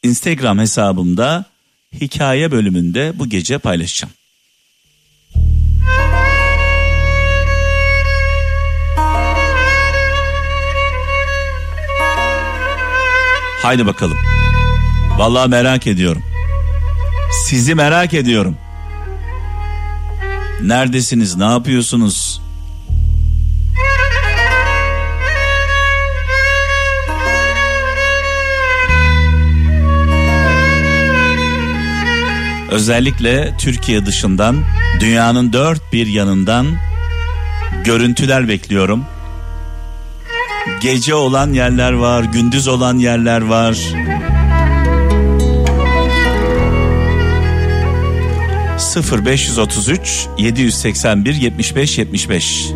Instagram 0.03 0.59
hesabımda 0.59 1.45
hikaye 2.01 2.51
bölümünde 2.51 3.13
bu 3.15 3.29
gece 3.29 3.57
paylaşacağım. 3.57 4.13
Haydi 13.61 13.85
bakalım. 13.85 14.17
Vallahi 15.17 15.49
merak 15.49 15.87
ediyorum. 15.87 16.23
Sizi 17.45 17.75
merak 17.75 18.13
ediyorum. 18.13 18.57
Neredesiniz? 20.61 21.35
Ne 21.35 21.43
yapıyorsunuz? 21.43 22.40
Özellikle 32.71 33.57
Türkiye 33.57 34.05
dışından, 34.05 34.55
dünyanın 34.99 35.53
dört 35.53 35.93
bir 35.93 36.07
yanından 36.07 36.67
görüntüler 37.83 38.47
bekliyorum. 38.47 39.05
Gece 40.81 41.15
olan 41.15 41.53
yerler 41.53 41.91
var, 41.91 42.23
gündüz 42.23 42.67
olan 42.67 42.97
yerler 42.97 43.41
var. 43.41 43.77
0533 48.95 50.27
781 50.37 51.33
75 51.33 51.97
75 51.97 52.71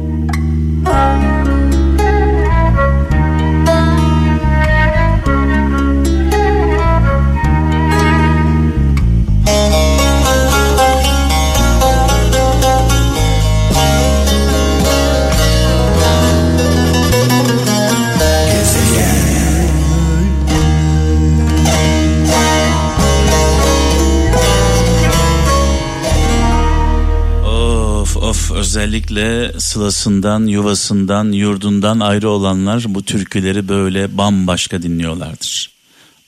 özellikle 28.56 29.60
sılasından, 29.60 30.46
yuvasından, 30.48 31.32
yurdundan 31.32 32.00
ayrı 32.00 32.30
olanlar 32.30 32.84
bu 32.88 33.04
türküleri 33.04 33.68
böyle 33.68 34.18
bambaşka 34.18 34.82
dinliyorlardır. 34.82 35.72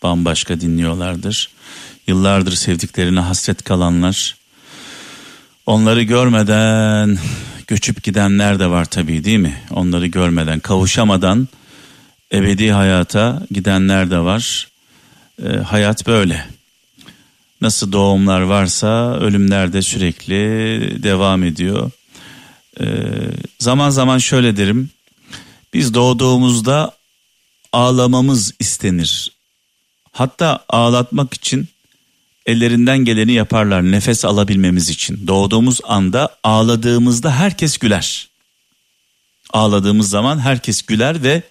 Bambaşka 0.03 0.61
dinliyorlardır. 0.61 1.49
Yıllardır 2.07 2.51
sevdiklerine 2.51 3.19
hasret 3.19 3.63
kalanlar, 3.63 4.35
onları 5.65 6.03
görmeden 6.03 7.17
göçüp 7.67 8.03
gidenler 8.03 8.59
de 8.59 8.69
var 8.69 8.85
tabii 8.85 9.23
değil 9.23 9.39
mi? 9.39 9.61
Onları 9.71 10.07
görmeden, 10.07 10.59
kavuşamadan 10.59 11.47
ebedi 12.33 12.71
hayata 12.71 13.43
gidenler 13.51 14.11
de 14.11 14.19
var. 14.19 14.67
E, 15.43 15.47
hayat 15.57 16.07
böyle. 16.07 16.45
Nasıl 17.61 17.91
doğumlar 17.91 18.41
varsa 18.41 19.15
ölümler 19.19 19.73
de 19.73 19.81
sürekli 19.81 20.33
devam 21.03 21.43
ediyor. 21.43 21.91
Ee, 22.79 22.85
zaman 23.59 23.89
zaman 23.89 24.17
şöyle 24.17 24.57
derim. 24.57 24.89
Biz 25.73 25.93
doğduğumuzda 25.93 26.97
ağlamamız 27.73 28.53
istenir. 28.59 29.31
Hatta 30.11 30.65
ağlatmak 30.69 31.33
için 31.33 31.67
ellerinden 32.45 32.97
geleni 32.97 33.31
yaparlar 33.31 33.91
nefes 33.91 34.25
alabilmemiz 34.25 34.89
için. 34.89 35.27
Doğduğumuz 35.27 35.79
anda 35.83 36.37
ağladığımızda 36.43 37.35
herkes 37.35 37.77
güler. 37.77 38.29
Ağladığımız 39.53 40.09
zaman 40.09 40.39
herkes 40.39 40.81
güler 40.81 41.23
ve 41.23 41.43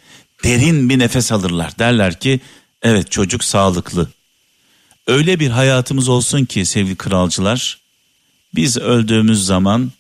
derin 0.44 0.90
bir 0.90 0.98
nefes 0.98 1.32
alırlar. 1.32 1.78
Derler 1.78 2.20
ki 2.20 2.40
evet 2.82 3.10
çocuk 3.10 3.44
sağlıklı. 3.44 4.08
Öyle 5.06 5.40
bir 5.40 5.50
hayatımız 5.50 6.08
olsun 6.08 6.44
ki 6.44 6.66
sevgili 6.66 6.96
kralcılar 6.96 7.78
biz 8.54 8.76
öldüğümüz 8.78 9.44
zaman 9.46 9.92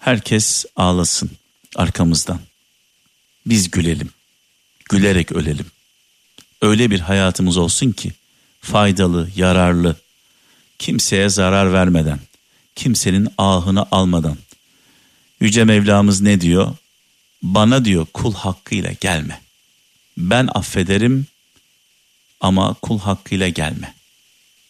herkes 0.00 0.64
ağlasın 0.76 1.30
arkamızdan. 1.76 2.40
Biz 3.46 3.70
gülelim. 3.70 4.10
Gülerek 4.90 5.32
ölelim. 5.32 5.66
Öyle 6.62 6.90
bir 6.90 7.00
hayatımız 7.00 7.56
olsun 7.56 7.92
ki 7.92 8.12
faydalı, 8.60 9.30
yararlı, 9.36 9.96
kimseye 10.78 11.28
zarar 11.28 11.72
vermeden, 11.72 12.20
kimsenin 12.74 13.28
ahını 13.38 13.86
almadan. 13.90 14.36
Yüce 15.40 15.64
Mevlamız 15.64 16.20
ne 16.20 16.40
diyor? 16.40 16.76
Bana 17.42 17.84
diyor 17.84 18.06
kul 18.14 18.34
hakkıyla 18.34 18.92
gelme. 19.00 19.40
Ben 20.16 20.48
affederim 20.54 21.26
ama 22.40 22.74
kul 22.74 22.98
hakkıyla 22.98 23.48
gelme. 23.48 23.94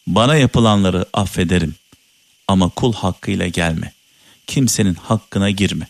Bana 0.07 0.35
yapılanları 0.35 1.05
affederim 1.13 1.75
ama 2.47 2.69
kul 2.69 2.93
hakkıyla 2.93 3.47
gelme 3.47 3.93
kimsenin 4.47 4.93
hakkına 4.93 5.49
girme. 5.49 5.87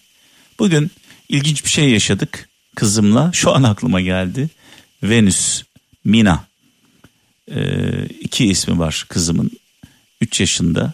Bugün 0.59 0.91
ilginç 1.29 1.65
bir 1.65 1.69
şey 1.69 1.89
yaşadık 1.89 2.49
kızımla. 2.75 3.31
Şu 3.33 3.55
an 3.55 3.63
aklıma 3.63 4.01
geldi. 4.01 4.49
Venüs, 5.03 5.63
Mina. 6.03 6.45
Ee, 7.51 8.05
iki 8.05 8.45
ismi 8.45 8.79
var 8.79 9.05
kızımın. 9.09 9.51
Üç 10.21 10.39
yaşında. 10.39 10.93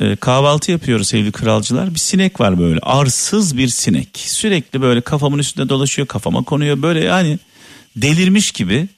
e, 0.00 0.16
kahvaltı 0.16 0.70
yapıyoruz 0.70 1.08
sevgili 1.08 1.32
kralcılar. 1.32 1.94
Bir 1.94 1.98
sinek 1.98 2.40
var 2.40 2.58
böyle 2.58 2.80
arsız 2.80 3.58
bir 3.58 3.68
sinek. 3.68 4.08
Sürekli 4.14 4.80
böyle 4.82 5.00
kafamın 5.00 5.38
üstünde 5.38 5.68
dolaşıyor 5.68 6.08
kafama 6.08 6.42
konuyor 6.42 6.82
böyle 6.82 7.04
yani 7.04 7.38
delirmiş 7.96 8.52
gibi 8.52 8.88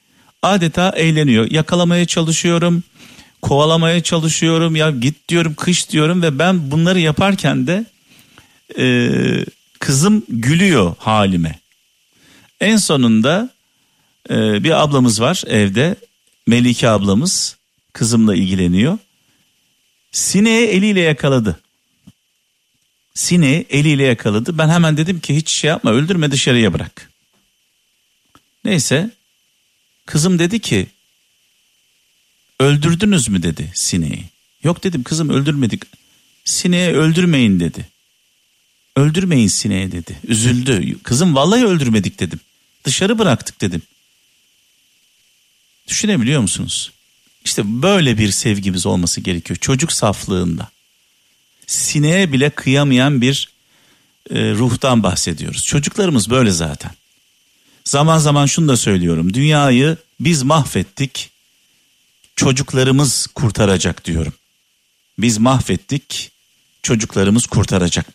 adeta 0.43 0.91
eğleniyor. 0.91 1.51
Yakalamaya 1.51 2.07
çalışıyorum 2.07 2.83
kovalamaya 3.47 4.03
çalışıyorum 4.03 4.77
ya 4.77 4.91
git 4.91 5.29
diyorum 5.29 5.55
kış 5.55 5.91
diyorum 5.91 6.23
ve 6.23 6.39
ben 6.39 6.71
bunları 6.71 7.01
yaparken 7.01 7.67
de 7.67 7.85
e, 8.79 8.87
kızım 9.79 10.25
gülüyor 10.29 10.95
halime. 10.99 11.59
En 12.61 12.77
sonunda 12.77 13.51
e, 14.31 14.65
bir 14.65 14.83
ablamız 14.83 15.21
var 15.21 15.43
evde 15.47 15.97
Melike 16.47 16.89
ablamız 16.89 17.57
kızımla 17.93 18.35
ilgileniyor. 18.35 18.99
Sineği 20.13 20.67
eliyle 20.67 21.01
yakaladı. 21.01 21.61
Sineği 23.15 23.67
eliyle 23.71 24.05
yakaladı. 24.05 24.59
Ben 24.59 24.69
hemen 24.69 24.97
dedim 24.97 25.21
ki 25.21 25.37
hiç 25.37 25.51
şey 25.51 25.69
yapma 25.69 25.91
öldürme 25.91 26.31
dışarıya 26.31 26.73
bırak. 26.73 27.11
Neyse 28.65 29.11
kızım 30.07 30.39
dedi 30.39 30.61
ki 30.61 30.87
öldürdünüz 32.61 33.29
mü 33.29 33.43
dedi 33.43 33.71
sineği. 33.75 34.25
Yok 34.63 34.85
dedim 34.85 35.03
kızım 35.03 35.31
öldürmedik. 35.31 35.83
Sineği 36.45 36.91
öldürmeyin 36.91 37.61
dedi. 37.61 37.89
Öldürmeyin 38.97 39.49
sineği 39.49 39.93
dedi. 39.93 40.21
Üzüldü. 40.29 40.99
Kızım 41.03 41.35
vallahi 41.35 41.67
öldürmedik 41.67 42.21
dedim. 42.21 42.41
Dışarı 42.85 43.19
bıraktık 43.19 43.61
dedim. 43.61 43.83
Düşünebiliyor 45.89 46.41
musunuz? 46.41 46.93
İşte 47.45 47.83
böyle 47.83 48.19
bir 48.19 48.31
sevgimiz 48.31 48.87
olması 48.87 49.21
gerekiyor 49.21 49.57
çocuk 49.57 49.93
saflığında. 49.93 50.69
Sineğe 51.67 52.33
bile 52.33 52.51
kıyamayan 52.51 53.21
bir 53.21 53.49
e, 54.31 54.51
ruhtan 54.51 55.03
bahsediyoruz. 55.03 55.65
Çocuklarımız 55.65 56.31
böyle 56.31 56.51
zaten. 56.51 56.91
Zaman 57.85 58.19
zaman 58.19 58.47
şunu 58.47 58.69
da 58.69 58.77
söylüyorum. 58.77 59.35
Dünyayı 59.35 59.97
biz 60.21 60.43
mahvettik. 60.43 61.31
Çocuklarımız 62.37 63.27
kurtaracak 63.27 64.05
diyorum. 64.05 64.33
Biz 65.19 65.39
mahvettik. 65.39 66.33
Çocuklarımız 66.83 67.47
kurtaracak. 67.47 68.07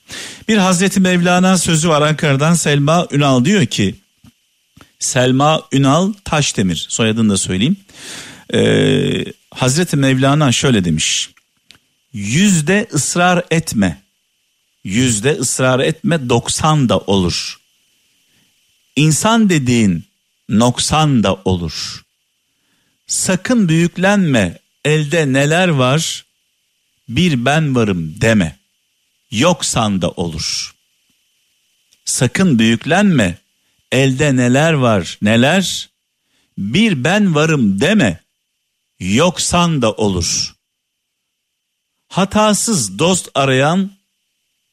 Bir 0.47 0.57
Hazreti 0.57 0.99
Mevlana 0.99 1.57
sözü 1.57 1.89
var 1.89 2.01
Ankara'dan 2.01 2.53
Selma 2.53 3.07
Ünal 3.11 3.45
diyor 3.45 3.65
ki 3.65 3.95
Selma 4.99 5.63
Ünal 5.71 6.13
Taşdemir 6.25 6.85
soyadını 6.89 7.29
da 7.29 7.37
söyleyeyim. 7.37 7.77
Ee, 8.53 9.25
Hazreti 9.51 9.97
Mevlana 9.97 10.51
şöyle 10.51 10.85
demiş. 10.85 11.29
Yüzde 12.13 12.87
ısrar 12.93 13.43
etme. 13.51 14.01
Yüzde 14.83 15.31
ısrar 15.31 15.79
etme 15.79 16.29
doksan 16.29 16.89
da 16.89 16.97
olur. 16.97 17.59
İnsan 18.95 19.49
dediğin 19.49 20.03
noksan 20.49 21.23
da 21.23 21.35
olur. 21.45 22.00
Sakın 23.11 23.69
büyüklenme 23.69 24.59
elde 24.85 25.33
neler 25.33 25.67
var 25.67 26.25
bir 27.09 27.45
ben 27.45 27.75
varım 27.75 28.21
deme. 28.21 28.59
Yoksan 29.31 30.01
da 30.01 30.09
olur. 30.09 30.75
Sakın 32.05 32.59
büyüklenme 32.59 33.37
elde 33.91 34.35
neler 34.35 34.73
var 34.73 35.17
neler 35.21 35.89
bir 36.57 37.03
ben 37.03 37.35
varım 37.35 37.81
deme 37.81 38.23
yoksan 38.99 39.81
da 39.81 39.91
olur. 39.91 40.55
Hatasız 42.07 42.99
dost 42.99 43.29
arayan 43.35 43.91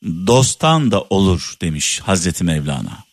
dosttan 0.04 0.90
da 0.90 1.02
olur 1.02 1.56
demiş 1.60 2.00
Hazreti 2.00 2.44
Mevlana. 2.44 3.07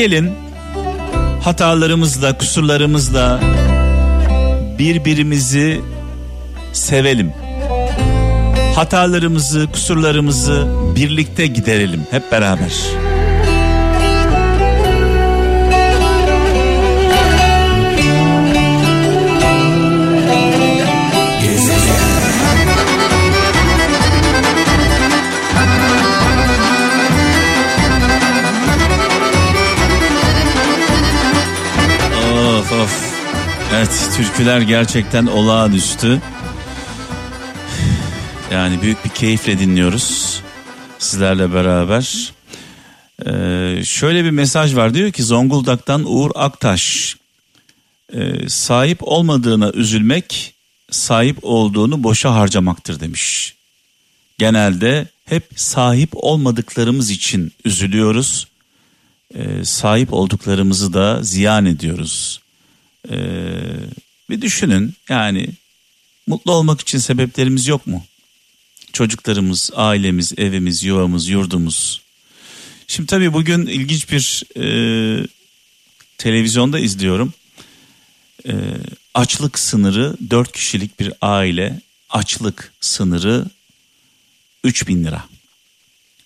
Gelin 0.00 0.32
hatalarımızla, 1.42 2.38
kusurlarımızla 2.38 3.40
birbirimizi 4.78 5.80
sevelim. 6.72 7.32
Hatalarımızı, 8.74 9.68
kusurlarımızı 9.72 10.66
birlikte 10.96 11.46
giderelim 11.46 12.06
hep 12.10 12.32
beraber. 12.32 12.72
Evet 33.80 34.10
türküler 34.16 34.60
gerçekten 34.60 35.26
olağanüstü. 35.26 36.20
Yani 38.52 38.82
büyük 38.82 39.04
bir 39.04 39.10
keyifle 39.10 39.58
dinliyoruz 39.58 40.40
sizlerle 40.98 41.54
beraber. 41.54 42.32
Ee, 43.26 43.84
şöyle 43.84 44.24
bir 44.24 44.30
mesaj 44.30 44.76
var 44.76 44.94
diyor 44.94 45.12
ki 45.12 45.22
Zonguldak'tan 45.22 46.04
Uğur 46.06 46.30
Aktaş. 46.34 47.16
Ee, 48.12 48.48
sahip 48.48 48.98
olmadığına 49.00 49.70
üzülmek 49.70 50.54
sahip 50.90 51.38
olduğunu 51.42 52.02
boşa 52.02 52.34
harcamaktır 52.34 53.00
demiş. 53.00 53.54
Genelde 54.38 55.08
hep 55.24 55.48
sahip 55.56 56.10
olmadıklarımız 56.12 57.10
için 57.10 57.52
üzülüyoruz. 57.64 58.46
Ee, 59.34 59.64
sahip 59.64 60.12
olduklarımızı 60.12 60.92
da 60.92 61.22
ziyan 61.22 61.66
ediyoruz. 61.66 62.39
Ee, 63.10 63.14
bir 64.30 64.42
düşünün 64.42 64.94
yani 65.08 65.48
mutlu 66.26 66.52
olmak 66.52 66.80
için 66.80 66.98
sebeplerimiz 66.98 67.66
yok 67.66 67.86
mu? 67.86 68.04
Çocuklarımız, 68.92 69.70
ailemiz, 69.74 70.32
evimiz, 70.38 70.82
yuvamız, 70.82 71.28
yurdumuz. 71.28 72.00
Şimdi 72.86 73.06
tabii 73.06 73.32
bugün 73.32 73.66
ilginç 73.66 74.10
bir 74.12 74.44
e, 74.56 75.26
televizyonda 76.18 76.78
izliyorum. 76.78 77.32
E, 78.46 78.52
açlık 79.14 79.58
sınırı 79.58 80.16
4 80.30 80.52
kişilik 80.52 81.00
bir 81.00 81.12
aile 81.20 81.80
açlık 82.10 82.72
sınırı 82.80 83.46
3 84.64 84.88
bin 84.88 85.04
lira. 85.04 85.24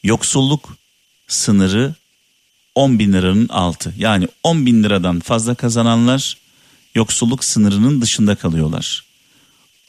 Yoksulluk 0.03 0.77
sınırı 1.29 1.95
10 2.75 2.99
bin 2.99 3.13
liranın 3.13 3.49
altı. 3.49 3.95
Yani 3.99 4.29
10 4.43 4.67
bin 4.67 4.83
liradan 4.83 5.21
fazla 5.21 5.55
kazananlar 5.55 6.37
yoksulluk 6.94 7.44
sınırının 7.44 8.00
dışında 8.00 8.35
kalıyorlar. 8.35 9.04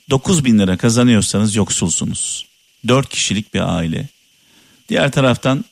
9 0.09 0.45
bin 0.45 0.59
lira 0.59 0.77
kazanıyorsanız 0.77 1.55
yoksulsunuz. 1.55 2.45
4 2.87 3.09
kişilik 3.09 3.53
bir 3.53 3.75
aile. 3.75 4.07
Diğer 4.89 5.11
taraftan 5.11 5.65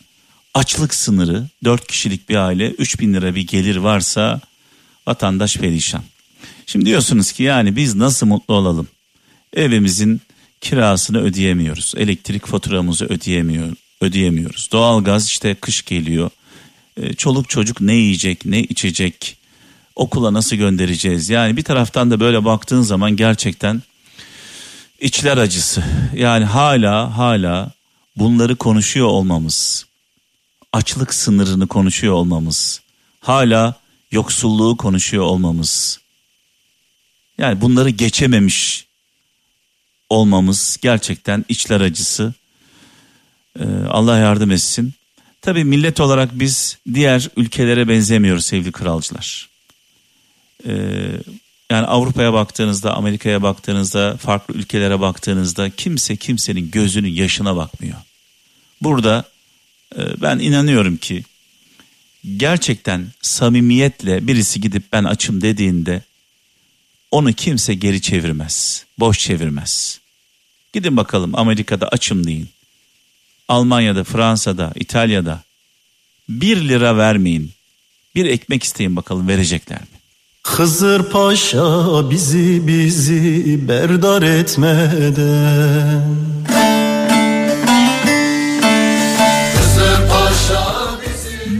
açlık 0.54 0.94
sınırı 0.94 1.48
4 1.64 1.88
kişilik 1.88 2.30
bir 2.30 2.36
aile 2.36 2.72
3 2.72 3.00
bin 3.00 3.14
lira 3.14 3.36
bir 3.36 3.48
gelir 3.48 3.76
varsa 3.76 4.42
vatandaş 5.08 5.58
perişan. 5.58 6.04
Şimdi 6.66 6.86
diyorsunuz 6.86 7.32
ki 7.32 7.44
yani 7.44 7.76
biz 7.76 7.96
nasıl 7.96 8.28
mutlu 8.28 8.54
olalım? 8.54 8.88
Evimizin 9.54 10.22
kirasını 10.62 11.22
ödeyemiyoruz. 11.22 11.94
Elektrik 11.98 12.46
faturamızı 12.46 13.06
ödeyemiyor, 13.06 13.76
ödeyemiyoruz. 14.02 14.70
Doğalgaz 14.72 15.28
işte 15.28 15.56
kış 15.56 15.86
geliyor. 15.86 16.30
E, 16.98 17.14
çoluk 17.14 17.50
çocuk 17.50 17.82
ne 17.82 17.96
yiyecek, 17.96 18.46
ne 18.46 18.64
içecek? 18.64 19.38
Okula 19.96 20.34
nasıl 20.34 20.56
göndereceğiz? 20.56 21.30
Yani 21.30 21.58
bir 21.58 21.64
taraftan 21.64 22.12
da 22.12 22.20
böyle 22.20 22.46
baktığın 22.46 22.82
zaman 22.82 23.16
gerçekten 23.16 23.82
içler 25.00 25.38
acısı. 25.38 25.84
Yani 26.16 26.46
hala 26.46 27.18
hala 27.18 27.72
bunları 28.16 28.56
konuşuyor 28.56 29.08
olmamız, 29.08 29.86
açlık 30.74 31.14
sınırını 31.14 31.68
konuşuyor 31.68 32.14
olmamız, 32.14 32.82
hala 33.20 33.76
yoksulluğu 34.12 34.78
konuşuyor 34.78 35.24
olmamız. 35.24 36.00
Yani 37.38 37.62
bunları 37.62 37.90
geçememiş 37.90 38.86
olmamız 40.10 40.78
gerçekten 40.82 41.46
içler 41.50 41.82
acısı. 41.82 42.34
Ee, 43.60 43.64
Allah 43.90 44.18
yardım 44.18 44.52
etsin. 44.52 44.94
Tabii 45.42 45.64
millet 45.64 46.00
olarak 46.00 46.40
biz 46.40 46.78
diğer 46.94 47.30
ülkelere 47.38 47.88
benzemiyoruz 47.88 48.46
sevgili 48.46 48.72
kralcılar. 48.72 49.53
Ee, 50.68 50.74
yani 51.72 51.88
Avrupa'ya 51.88 52.34
baktığınızda, 52.34 52.94
Amerika'ya 52.94 53.42
baktığınızda, 53.42 54.18
farklı 54.18 54.54
ülkelere 54.54 55.00
baktığınızda 55.00 55.70
kimse 55.70 56.16
kimsenin 56.16 56.72
gözünün 56.72 57.10
yaşına 57.10 57.56
bakmıyor. 57.56 57.98
Burada 58.82 59.24
e, 59.98 60.22
ben 60.22 60.40
inanıyorum 60.40 60.98
ki 60.98 61.24
gerçekten 62.38 63.08
samimiyetle 63.22 64.28
birisi 64.28 64.62
gidip 64.62 64.84
ben 64.94 65.04
açım 65.04 65.42
dediğinde 65.42 66.02
onu 67.12 67.34
kimse 67.34 67.74
geri 67.74 68.02
çevirmez. 68.02 68.86
Boş 69.00 69.20
çevirmez. 69.20 70.00
Gidin 70.74 70.98
bakalım 70.98 71.36
Amerika'da 71.36 71.88
açım 71.88 72.28
deyin. 72.28 72.50
Almanya'da, 73.48 74.04
Fransa'da, 74.04 74.72
İtalya'da 74.76 75.44
bir 76.30 76.58
lira 76.58 76.98
vermeyin. 76.98 77.52
Bir 78.16 78.26
ekmek 78.26 78.64
isteyin 78.64 78.96
bakalım 78.96 79.28
verecekler 79.28 79.82
mi? 79.82 80.03
Hızır 80.48 81.04
Paşa 81.04 82.10
bizi 82.10 82.68
bizi 82.68 83.68
berdar 83.68 84.22
etmeden 84.22 86.04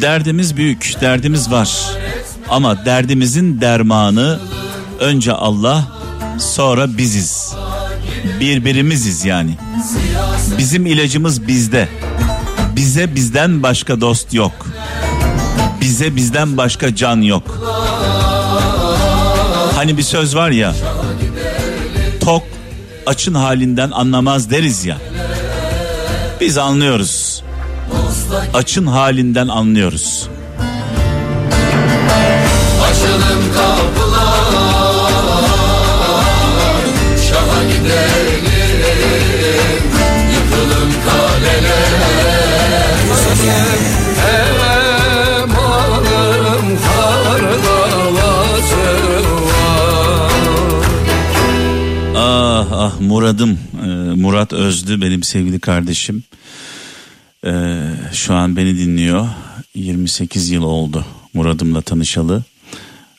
Derdimiz 0.02 0.58
büyük, 0.58 0.96
derdimiz 1.02 1.52
var. 1.52 1.72
Ama 2.50 2.86
derdimizin 2.86 3.62
dermanı 3.62 4.40
önce 5.00 5.34
Allah, 5.34 5.88
sonra 6.40 6.98
biziz. 6.98 7.54
Birbirimiziz 8.40 9.26
yani. 9.26 9.58
Bizim 10.58 10.86
ilacımız 10.86 11.48
bizde. 11.48 11.90
Bize 12.76 13.16
bizden 13.16 13.64
başka 13.64 14.02
dost 14.02 14.34
yok. 14.34 14.68
Bize 15.82 16.16
bizden 16.16 16.58
başka 16.58 16.96
can 16.96 17.22
yok. 17.22 17.60
Hani 19.84 19.98
bir 19.98 20.04
söz 20.04 20.36
var 20.36 20.52
ya. 20.52 20.76
Tok 22.22 22.44
açın 23.06 23.34
halinden 23.34 23.92
anlamaz 23.92 24.50
deriz 24.50 24.86
ya. 24.86 24.98
Biz 26.42 26.58
anlıyoruz. 26.58 27.44
Açın 28.54 28.88
halinden 28.88 29.48
anlıyoruz. 29.48 30.28
Murad'ım 53.04 53.60
ee, 53.84 53.88
Murat 54.22 54.54
Özdü 54.54 55.02
benim 55.02 55.24
sevgili 55.24 55.60
kardeşim 55.60 56.24
ee, 57.46 57.80
şu 58.14 58.34
an 58.34 58.56
beni 58.58 58.78
dinliyor 58.78 59.28
28 59.76 60.50
yıl 60.50 60.64
oldu 60.64 61.06
Murad'ımla 61.34 61.82
tanışalı 61.82 62.44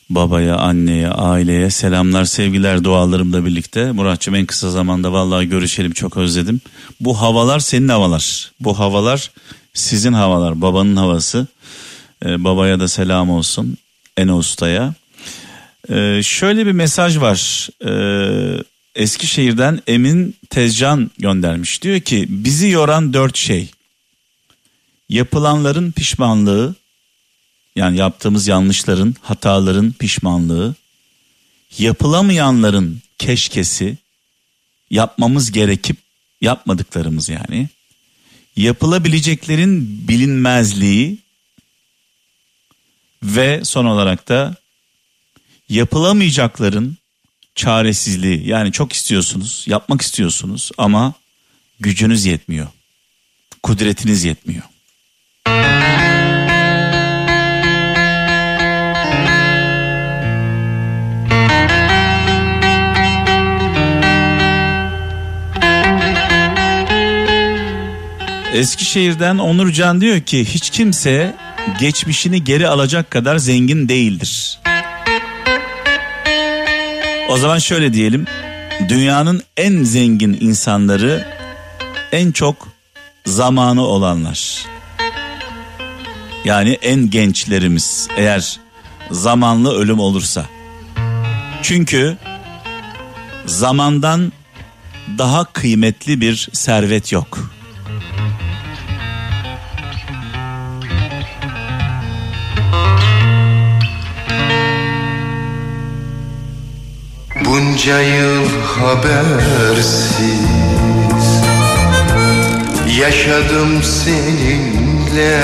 babaya, 0.09 0.57
anneye, 0.57 1.09
aileye 1.09 1.69
selamlar, 1.69 2.25
sevgiler, 2.25 2.83
dualarımla 2.83 3.45
birlikte. 3.45 3.91
Muratçım 3.91 4.35
en 4.35 4.45
kısa 4.45 4.71
zamanda 4.71 5.11
vallahi 5.11 5.49
görüşelim 5.49 5.91
çok 5.91 6.17
özledim. 6.17 6.61
Bu 6.99 7.21
havalar 7.21 7.59
senin 7.59 7.89
havalar. 7.89 8.51
Bu 8.59 8.79
havalar 8.79 9.31
sizin 9.73 10.13
havalar, 10.13 10.61
babanın 10.61 10.95
havası. 10.95 11.47
Ee, 12.25 12.43
babaya 12.43 12.79
da 12.79 12.87
selam 12.87 13.29
olsun. 13.29 13.77
En 14.17 14.27
ustaya. 14.27 14.93
Ee, 15.89 16.21
şöyle 16.23 16.65
bir 16.65 16.71
mesaj 16.71 17.17
var. 17.17 17.69
Ee, 17.85 18.63
Eskişehir'den 18.95 19.81
Emin 19.87 20.35
Tezcan 20.49 21.11
göndermiş. 21.17 21.81
Diyor 21.83 21.99
ki 21.99 22.25
bizi 22.29 22.69
yoran 22.69 23.13
dört 23.13 23.37
şey. 23.37 23.69
Yapılanların 25.09 25.91
pişmanlığı, 25.91 26.75
yani 27.75 27.97
yaptığımız 27.97 28.47
yanlışların, 28.47 29.15
hataların 29.21 29.91
pişmanlığı, 29.91 30.75
yapılamayanların 31.77 33.01
keşkesi, 33.17 33.97
yapmamız 34.89 35.51
gerekip 35.51 35.97
yapmadıklarımız 36.41 37.29
yani, 37.29 37.69
yapılabileceklerin 38.55 40.07
bilinmezliği 40.07 41.17
ve 43.23 43.65
son 43.65 43.85
olarak 43.85 44.29
da 44.29 44.55
yapılamayacakların 45.69 46.97
çaresizliği. 47.55 48.47
Yani 48.47 48.71
çok 48.71 48.93
istiyorsunuz, 48.93 49.65
yapmak 49.67 50.01
istiyorsunuz 50.01 50.71
ama 50.77 51.13
gücünüz 51.79 52.25
yetmiyor. 52.25 52.67
Kudretiniz 53.63 54.23
yetmiyor. 54.23 54.63
Eskişehir'den 68.55 69.37
Onurcan 69.37 70.01
diyor 70.01 70.21
ki 70.21 70.45
hiç 70.45 70.69
kimse 70.69 71.35
geçmişini 71.79 72.43
geri 72.43 72.67
alacak 72.67 73.11
kadar 73.11 73.37
zengin 73.37 73.89
değildir. 73.89 74.59
O 77.29 77.37
zaman 77.37 77.57
şöyle 77.57 77.93
diyelim. 77.93 78.25
Dünyanın 78.89 79.43
en 79.57 79.83
zengin 79.83 80.37
insanları 80.41 81.27
en 82.11 82.31
çok 82.31 82.67
zamanı 83.25 83.81
olanlar. 83.81 84.65
Yani 86.45 86.77
en 86.81 87.09
gençlerimiz 87.09 88.07
eğer 88.17 88.59
zamanlı 89.11 89.77
ölüm 89.77 89.99
olursa. 89.99 90.45
Çünkü 91.61 92.17
zamandan 93.45 94.31
daha 95.17 95.45
kıymetli 95.45 96.21
bir 96.21 96.49
servet 96.53 97.11
yok. 97.11 97.51
Bunca 107.55 108.01
yıl 108.01 108.45
habersiz 108.65 110.25
Yaşadım 112.99 113.83
seninle. 113.83 115.39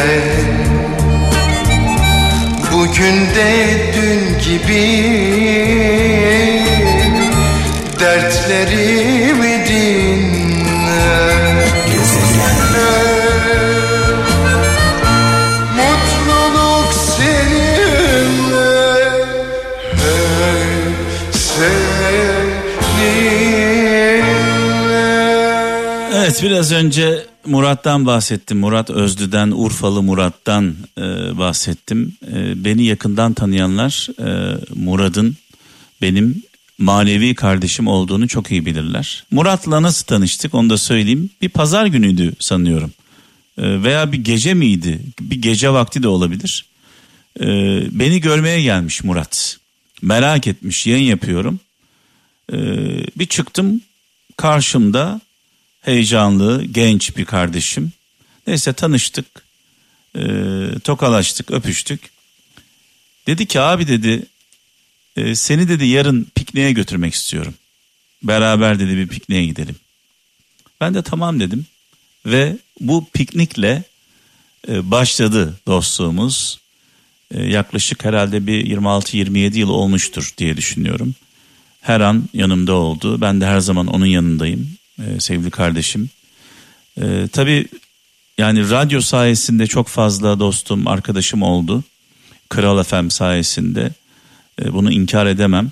Bugün 2.71 3.15
de 3.35 3.79
dün 3.93 4.39
gibi 4.39 4.85
Dertlerimi 7.99 9.65
dinle. 9.67 10.51
Mutluluk 12.37 13.10
Biraz 26.41 26.71
önce 26.71 27.25
Murat'tan 27.45 28.05
bahsettim. 28.05 28.59
Murat 28.59 28.89
Özdü'den, 28.89 29.51
Urfalı 29.51 30.03
Murat'tan 30.03 30.75
e, 30.97 31.01
bahsettim. 31.37 32.15
E, 32.33 32.65
beni 32.65 32.83
yakından 32.83 33.33
tanıyanlar 33.33 34.07
e, 34.19 34.57
Murat'ın 34.75 35.37
benim 36.01 36.43
manevi 36.77 37.35
kardeşim 37.35 37.87
olduğunu 37.87 38.27
çok 38.27 38.51
iyi 38.51 38.65
bilirler. 38.65 39.23
Murat'la 39.31 39.81
nasıl 39.81 40.05
tanıştık 40.05 40.53
onu 40.53 40.69
da 40.69 40.77
söyleyeyim. 40.77 41.29
Bir 41.41 41.49
pazar 41.49 41.85
günüydü 41.85 42.33
sanıyorum. 42.39 42.91
E, 43.57 43.83
veya 43.83 44.11
bir 44.11 44.23
gece 44.23 44.53
miydi? 44.53 45.01
Bir 45.21 45.41
gece 45.41 45.69
vakti 45.69 46.03
de 46.03 46.07
olabilir. 46.07 46.65
E, 47.39 47.45
beni 47.99 48.21
görmeye 48.21 48.61
gelmiş 48.61 49.03
Murat. 49.03 49.57
Merak 50.01 50.47
etmiş 50.47 50.87
yayın 50.87 51.07
yapıyorum. 51.07 51.59
E, 52.53 52.57
bir 53.15 53.25
çıktım 53.25 53.81
karşımda 54.37 55.21
heyecanlı 55.81 56.65
genç 56.65 57.17
bir 57.17 57.25
kardeşim. 57.25 57.91
Neyse 58.47 58.73
tanıştık, 58.73 59.25
e, 60.15 60.23
tokalaştık, 60.83 61.51
öpüştük. 61.51 62.01
Dedi 63.27 63.45
ki 63.45 63.59
abi 63.59 63.87
dedi 63.87 64.25
e, 65.15 65.35
seni 65.35 65.69
dedi 65.69 65.85
yarın 65.85 66.27
pikniğe 66.35 66.71
götürmek 66.71 67.13
istiyorum. 67.13 67.53
Beraber 68.23 68.79
dedi 68.79 68.97
bir 68.97 69.07
pikniğe 69.07 69.45
gidelim. 69.45 69.75
Ben 70.81 70.93
de 70.93 71.01
tamam 71.01 71.39
dedim 71.39 71.65
ve 72.25 72.57
bu 72.79 73.07
piknikle 73.13 73.83
e, 74.67 74.91
başladı 74.91 75.59
dostluğumuz. 75.67 76.59
E, 77.31 77.43
yaklaşık 77.43 78.05
herhalde 78.05 78.47
bir 78.47 78.65
26-27 78.65 79.57
yıl 79.57 79.69
olmuştur 79.69 80.33
diye 80.37 80.57
düşünüyorum. 80.57 81.15
Her 81.81 82.01
an 82.01 82.29
yanımda 82.33 82.73
oldu. 82.73 83.21
Ben 83.21 83.41
de 83.41 83.45
her 83.45 83.59
zaman 83.59 83.87
onun 83.87 84.05
yanındayım 84.05 84.80
e, 84.99 85.19
sevgili 85.19 85.51
kardeşim. 85.51 86.09
E, 87.01 87.27
tabii 87.31 87.67
yani 88.37 88.69
radyo 88.69 89.01
sayesinde 89.01 89.67
çok 89.67 89.87
fazla 89.87 90.39
dostum, 90.39 90.87
arkadaşım 90.87 91.41
oldu. 91.41 91.83
Kral 92.49 92.83
FM 92.83 93.09
sayesinde 93.09 93.91
e, 94.61 94.73
bunu 94.73 94.91
inkar 94.91 95.25
edemem. 95.25 95.71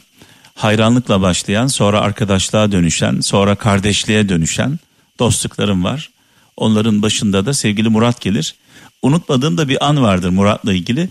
hayranlıkla 0.55 1.21
başlayan, 1.21 1.67
sonra 1.67 2.01
arkadaşlığa 2.01 2.71
dönüşen, 2.71 3.19
sonra 3.19 3.55
kardeşliğe 3.55 4.29
dönüşen 4.29 4.79
dostluklarım 5.19 5.83
var. 5.83 6.09
Onların 6.57 7.01
başında 7.01 7.45
da 7.45 7.53
sevgili 7.53 7.89
Murat 7.89 8.21
gelir. 8.21 8.55
Unutmadığım 9.01 9.57
da 9.57 9.69
bir 9.69 9.85
an 9.85 10.01
vardır 10.01 10.29
Murat'la 10.29 10.73
ilgili. 10.73 11.09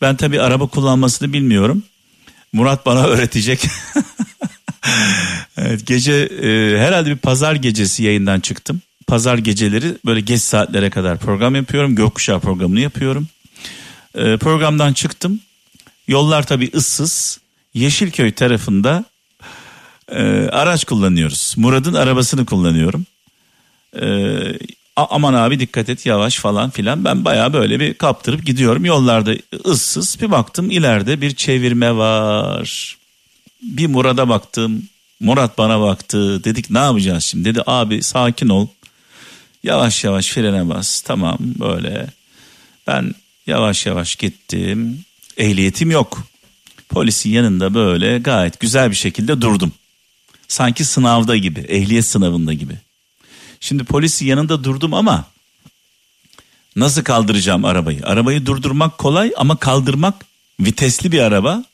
Ben 0.00 0.16
tabii 0.16 0.40
araba 0.40 0.66
kullanmasını 0.66 1.32
bilmiyorum. 1.32 1.82
Murat 2.52 2.86
bana 2.86 3.04
öğretecek. 3.06 3.60
evet, 5.56 5.86
gece 5.86 6.12
e, 6.12 6.78
herhalde 6.78 7.10
bir 7.10 7.16
pazar 7.16 7.54
gecesi 7.54 8.02
yayından 8.02 8.40
çıktım. 8.40 8.82
Pazar 9.06 9.38
geceleri 9.38 9.94
böyle 10.06 10.20
geç 10.20 10.40
saatlere 10.40 10.90
kadar 10.90 11.18
program 11.18 11.54
yapıyorum. 11.54 11.94
Gökkuşağı 11.94 12.40
programını 12.40 12.80
yapıyorum. 12.80 13.28
E, 14.14 14.36
programdan 14.36 14.92
çıktım. 14.92 15.40
Yollar 16.08 16.46
tabii 16.46 16.70
ıssız. 16.74 17.40
Yeşilköy 17.74 18.32
tarafında 18.32 19.04
e, 20.12 20.22
araç 20.52 20.84
kullanıyoruz. 20.84 21.54
Murat'ın 21.56 21.94
arabasını 21.94 22.46
kullanıyorum. 22.46 23.06
E, 24.00 24.02
aman 24.96 25.34
abi 25.34 25.60
dikkat 25.60 25.88
et 25.88 26.06
yavaş 26.06 26.38
falan 26.38 26.70
filan. 26.70 27.04
Ben 27.04 27.24
baya 27.24 27.52
böyle 27.52 27.80
bir 27.80 27.94
kaptırıp 27.94 28.46
gidiyorum. 28.46 28.84
Yollarda 28.84 29.32
ıssız 29.66 30.20
bir 30.20 30.30
baktım 30.30 30.70
ileride 30.70 31.20
bir 31.20 31.34
çevirme 31.34 31.96
var. 31.96 32.97
Bir 33.62 33.86
Murat'a 33.86 34.28
baktım. 34.28 34.88
Murat 35.20 35.58
bana 35.58 35.80
baktı. 35.80 36.44
Dedik 36.44 36.70
ne 36.70 36.78
yapacağız 36.78 37.24
şimdi? 37.24 37.44
Dedi 37.44 37.62
abi 37.66 38.02
sakin 38.02 38.48
ol. 38.48 38.66
Yavaş 39.62 40.04
yavaş 40.04 40.28
frene 40.28 40.68
bas. 40.68 41.00
Tamam 41.00 41.38
böyle. 41.40 42.06
Ben 42.86 43.14
yavaş 43.46 43.86
yavaş 43.86 44.16
gittim. 44.16 45.04
Ehliyetim 45.36 45.90
yok. 45.90 46.22
Polisin 46.88 47.30
yanında 47.30 47.74
böyle 47.74 48.18
gayet 48.18 48.60
güzel 48.60 48.90
bir 48.90 48.96
şekilde 48.96 49.40
durdum. 49.40 49.72
Sanki 50.48 50.84
sınavda 50.84 51.36
gibi, 51.36 51.60
ehliyet 51.60 52.04
sınavında 52.04 52.52
gibi. 52.52 52.74
Şimdi 53.60 53.84
polisi 53.84 54.26
yanında 54.26 54.64
durdum 54.64 54.94
ama 54.94 55.24
nasıl 56.76 57.04
kaldıracağım 57.04 57.64
arabayı? 57.64 58.00
Arabayı 58.04 58.46
durdurmak 58.46 58.98
kolay 58.98 59.32
ama 59.36 59.56
kaldırmak 59.56 60.14
vitesli 60.60 61.12
bir 61.12 61.20
araba 61.20 61.64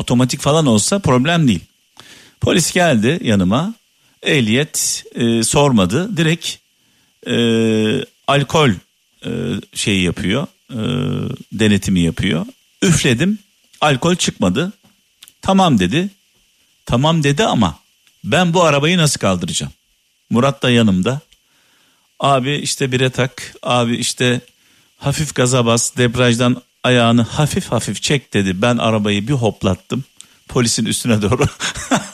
otomatik 0.00 0.40
falan 0.40 0.66
olsa 0.66 0.98
problem 0.98 1.48
değil. 1.48 1.60
Polis 2.40 2.72
geldi 2.72 3.18
yanıma 3.22 3.74
ehliyet 4.22 5.04
e, 5.14 5.42
sormadı 5.42 6.16
direkt 6.16 6.56
e, 7.26 7.34
alkol 8.26 8.70
e, 9.24 9.30
şeyi 9.74 10.02
yapıyor 10.02 10.46
e, 10.70 10.78
denetimi 11.52 12.00
yapıyor. 12.00 12.46
Üfledim 12.82 13.38
alkol 13.80 14.16
çıkmadı 14.16 14.72
tamam 15.42 15.78
dedi 15.78 16.08
tamam 16.86 17.22
dedi 17.22 17.44
ama 17.44 17.78
ben 18.24 18.54
bu 18.54 18.64
arabayı 18.64 18.98
nasıl 18.98 19.20
kaldıracağım? 19.20 19.72
Murat 20.30 20.62
da 20.62 20.70
yanımda. 20.70 21.20
Abi 22.20 22.54
işte 22.56 22.92
bire 22.92 23.10
tak. 23.10 23.54
Abi 23.62 23.96
işte 23.96 24.40
hafif 24.98 25.34
gaza 25.34 25.66
bas. 25.66 25.96
Debrajdan 25.96 26.62
ayağını 26.84 27.22
hafif 27.22 27.72
hafif 27.72 28.02
çek 28.02 28.34
dedi. 28.34 28.62
Ben 28.62 28.76
arabayı 28.76 29.28
bir 29.28 29.32
hoplattım. 29.32 30.04
Polisin 30.48 30.84
üstüne 30.84 31.22
doğru. 31.22 31.44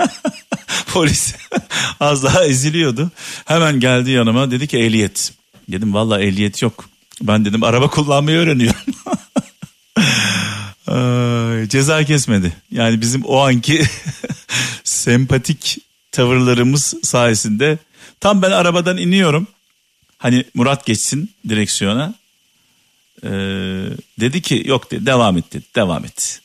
Polis 0.93 1.35
az 2.01 2.23
daha 2.23 2.45
eziliyordu. 2.45 3.11
Hemen 3.45 3.81
geldi 3.81 4.11
yanıma 4.11 4.51
dedi 4.51 4.67
ki 4.67 4.79
ehliyet. 4.79 5.33
Dedim 5.69 5.95
valla 5.95 6.23
ehliyet 6.23 6.63
yok. 6.63 6.89
Ben 7.23 7.45
dedim 7.45 7.63
araba 7.63 7.91
kullanmayı 7.91 8.39
öğreniyorum. 8.39 8.81
ceza 11.69 12.05
kesmedi. 12.05 12.53
Yani 12.71 13.01
bizim 13.01 13.25
o 13.25 13.39
anki 13.39 13.83
sempatik 14.85 15.79
tavırlarımız 16.13 16.95
sayesinde 17.03 17.79
Tam 18.21 18.43
ben 18.43 18.51
arabadan 18.51 18.97
iniyorum. 18.97 19.47
Hani 20.19 20.45
Murat 20.55 20.87
geçsin 20.87 21.31
direksiyona. 21.49 22.15
Ee, 23.25 23.29
dedi 24.21 24.43
ki 24.43 24.63
yok 24.67 24.91
dedi 24.91 25.07
devam 25.07 25.39
et 25.39 25.53
dedi 25.53 25.65
devam 25.75 26.05
et. 26.05 26.41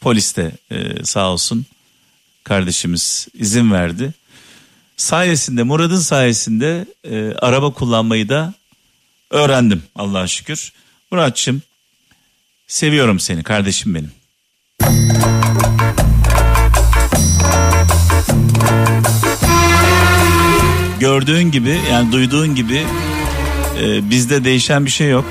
Polis 0.00 0.36
de 0.36 0.52
e, 0.70 1.04
sağ 1.04 1.30
olsun 1.32 1.66
kardeşimiz 2.44 3.28
izin 3.34 3.72
verdi. 3.72 4.14
Sayesinde 4.96 5.62
Murat'ın 5.62 6.00
sayesinde 6.00 6.86
e, 7.04 7.32
araba 7.32 7.72
kullanmayı 7.72 8.28
da 8.28 8.54
öğrendim 9.30 9.82
Allah'a 9.94 10.26
şükür. 10.26 10.72
Muratçım 11.10 11.62
seviyorum 12.66 13.20
seni 13.20 13.42
kardeşim 13.42 13.94
benim. 13.94 14.10
gördüğün 21.00 21.50
gibi 21.50 21.78
yani 21.90 22.12
duyduğun 22.12 22.54
gibi 22.54 22.82
e, 23.82 24.10
bizde 24.10 24.44
değişen 24.44 24.84
bir 24.84 24.90
şey 24.90 25.10
yok. 25.10 25.24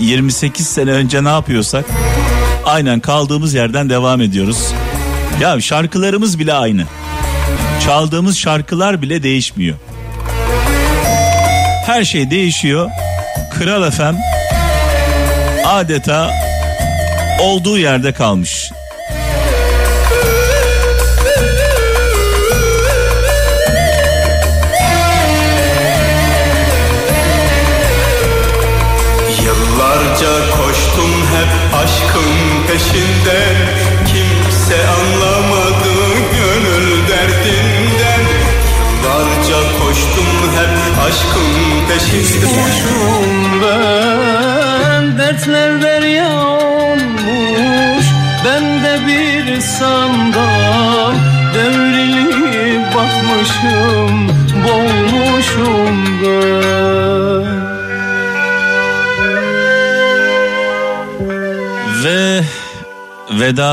28 0.00 0.66
sene 0.66 0.90
önce 0.90 1.24
ne 1.24 1.28
yapıyorsak 1.28 1.84
aynen 2.64 3.00
kaldığımız 3.00 3.54
yerden 3.54 3.90
devam 3.90 4.20
ediyoruz. 4.20 4.72
Ya 5.40 5.60
şarkılarımız 5.60 6.38
bile 6.38 6.52
aynı. 6.52 6.84
Çaldığımız 7.84 8.38
şarkılar 8.38 9.02
bile 9.02 9.22
değişmiyor. 9.22 9.76
Her 11.86 12.04
şey 12.04 12.30
değişiyor. 12.30 12.90
Kral 13.58 13.90
FM 13.90 14.16
adeta 15.66 16.30
olduğu 17.40 17.78
yerde 17.78 18.12
kalmış. 18.12 18.70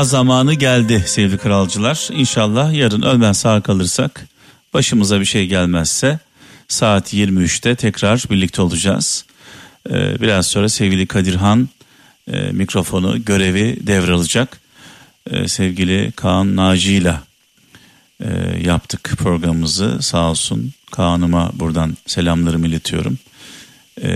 Zamanı 0.04 0.54
geldi 0.54 1.04
sevgili 1.06 1.38
kralcılar. 1.38 2.08
İnşallah 2.12 2.72
yarın 2.72 3.02
ölmen 3.02 3.32
sağ 3.32 3.60
kalırsak 3.60 4.26
başımıza 4.74 5.20
bir 5.20 5.24
şey 5.24 5.46
gelmezse 5.46 6.18
saat 6.68 7.14
23'te 7.14 7.74
tekrar 7.74 8.24
birlikte 8.30 8.62
olacağız. 8.62 9.24
Ee, 9.90 10.20
biraz 10.20 10.46
sonra 10.46 10.68
sevgili 10.68 11.06
Kadirhan 11.06 11.68
e, 12.32 12.52
mikrofonu 12.52 13.24
görevi 13.24 13.86
devralacak. 13.86 14.60
Ee, 15.30 15.48
sevgili 15.48 16.12
Kaan 16.12 16.56
Naci 16.56 16.94
ile 16.94 17.14
e, 18.20 18.28
yaptık 18.64 19.14
programımızı 19.18 20.02
sağ 20.02 20.30
olsun. 20.30 20.72
Kaan'ıma 20.92 21.50
buradan 21.54 21.96
selamlarımı 22.06 22.66
iletiyorum. 22.66 23.18
Ee, 24.02 24.08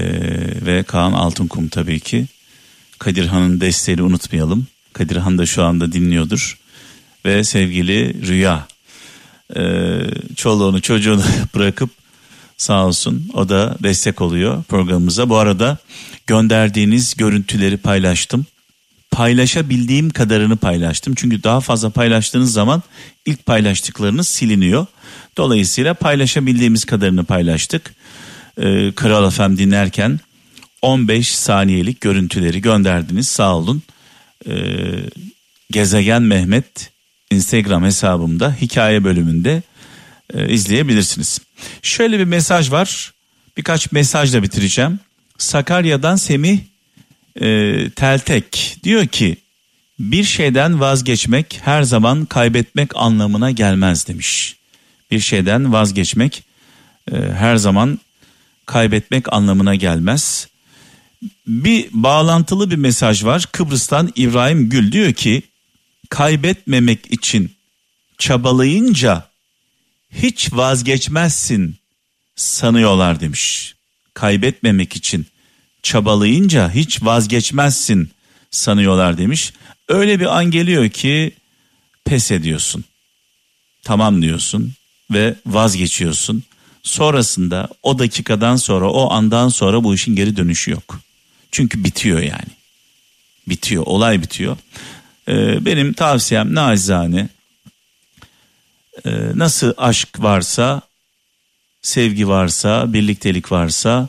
ve 0.67 0.83
Kaan 0.83 1.13
Altınkum 1.13 1.69
tabii 1.69 2.01
ki. 2.01 2.27
Kadirhan'ın 2.99 3.61
desteğini 3.61 4.03
unutmayalım. 4.03 4.67
Kadirhan 4.97 5.39
da 5.39 5.47
şu 5.47 5.65
anda 5.65 5.93
dinliyordur. 5.93 6.59
Ve 7.25 7.45
sevgili 7.45 8.27
Rüya. 8.27 8.67
E, 9.57 9.63
çoluğunu 10.37 10.83
çocuğunu 10.83 11.23
bırakıp 11.55 11.91
sağ 12.57 12.87
olsun 12.87 13.31
o 13.35 13.49
da 13.49 13.77
destek 13.83 14.21
oluyor 14.21 14.63
programımıza. 14.63 15.29
Bu 15.29 15.37
arada 15.37 15.79
gönderdiğiniz 16.27 17.15
görüntüleri 17.15 17.77
paylaştım. 17.77 18.47
Paylaşabildiğim 19.11 20.11
kadarını 20.11 20.57
paylaştım. 20.57 21.15
Çünkü 21.17 21.43
daha 21.43 21.61
fazla 21.61 21.91
paylaştığınız 21.91 22.53
zaman 22.53 22.83
ilk 23.27 23.47
paylaştıklarınız 23.47 24.29
siliniyor. 24.29 24.87
Dolayısıyla 25.37 25.95
paylaşabildiğimiz 25.95 26.85
kadarını 26.85 27.25
paylaştık. 27.25 27.95
Ee, 28.59 28.93
Kral 28.93 29.31
FM 29.31 29.57
dinlerken 29.57 30.21
15 30.83 31.35
saniyelik 31.35 32.01
görüntüleri 32.01 32.61
gönderdiniz 32.61 33.29
sağ 33.29 33.57
olun. 33.57 33.83
Ee, 34.49 34.53
Gezegen 35.71 36.23
Mehmet 36.23 36.91
Instagram 37.31 37.85
hesabımda 37.85 38.57
hikaye 38.61 39.05
bölümünde 39.05 39.63
e, 40.35 40.49
izleyebilirsiniz. 40.49 41.39
Şöyle 41.83 42.19
bir 42.19 42.25
mesaj 42.25 42.73
var. 42.73 43.13
Birkaç 43.57 43.93
mesajla 43.93 44.43
bitireceğim. 44.43 45.01
Sakarya'dan 45.39 46.17
Semih 46.17 46.59
e, 47.41 47.91
Teltek 47.91 48.77
diyor 48.85 49.07
ki 49.07 49.37
Bir 49.99 50.25
şeyden 50.25 50.81
vazgeçmek 50.81 51.61
her 51.65 51.83
zaman 51.83 52.25
kaybetmek 52.25 52.97
anlamına 52.97 53.51
gelmez 53.51 54.09
demiş. 54.09 54.57
Bir 55.11 55.21
şeyden 55.21 55.73
vazgeçmek 55.73 56.43
e, 57.13 57.17
her 57.17 57.57
zaman 57.57 57.99
kaybetmek 58.67 59.33
anlamına 59.33 59.75
gelmez. 59.75 60.49
Bir 61.47 61.89
bağlantılı 61.93 62.71
bir 62.71 62.77
mesaj 62.77 63.25
var. 63.25 63.47
Kıbrıs'tan 63.53 64.13
İbrahim 64.17 64.69
Gül 64.69 64.93
diyor 64.93 65.13
ki 65.13 65.43
kaybetmemek 66.11 67.13
için 67.13 67.51
çabalayınca 68.19 69.29
hiç 70.11 70.53
vazgeçmezsin 70.53 71.77
sanıyorlar 72.37 73.21
demiş. 73.21 73.75
Kaybetmemek 74.15 74.97
için 74.97 75.27
çabalayınca 75.83 76.71
hiç 76.71 77.03
vazgeçmezsin 77.03 78.11
sanıyorlar 78.51 79.19
demiş. 79.19 79.53
Öyle 79.89 80.21
bir 80.21 80.39
an 80.39 80.51
geliyor 80.51 80.89
ki 80.89 81.33
pes 82.05 82.31
ediyorsun. 82.31 82.85
Tamam 83.83 84.23
diyorsun 84.23 84.73
ve 85.11 85.35
vazgeçiyorsun. 85.47 86.43
Sonrasında 86.83 87.69
o 87.83 87.99
dakikadan 87.99 88.57
sonra 88.57 88.91
o 88.91 89.11
andan 89.11 89.49
sonra 89.49 89.85
bu 89.85 89.95
işin 89.95 90.17
geri 90.17 90.37
dönüşü 90.37 90.71
yok. 90.71 91.01
Çünkü 91.57 91.85
bitiyor 91.85 92.21
yani. 92.21 92.53
Bitiyor 93.49 93.87
olay 93.87 94.23
bitiyor. 94.23 94.57
Ee, 95.29 95.65
benim 95.65 95.93
tavsiyem 95.93 96.55
nacizane 96.55 97.29
e, 99.05 99.11
nasıl 99.35 99.75
aşk 99.77 100.09
varsa 100.19 100.83
sevgi 101.83 102.29
varsa 102.29 102.93
birliktelik 102.93 103.53
varsa 103.53 104.09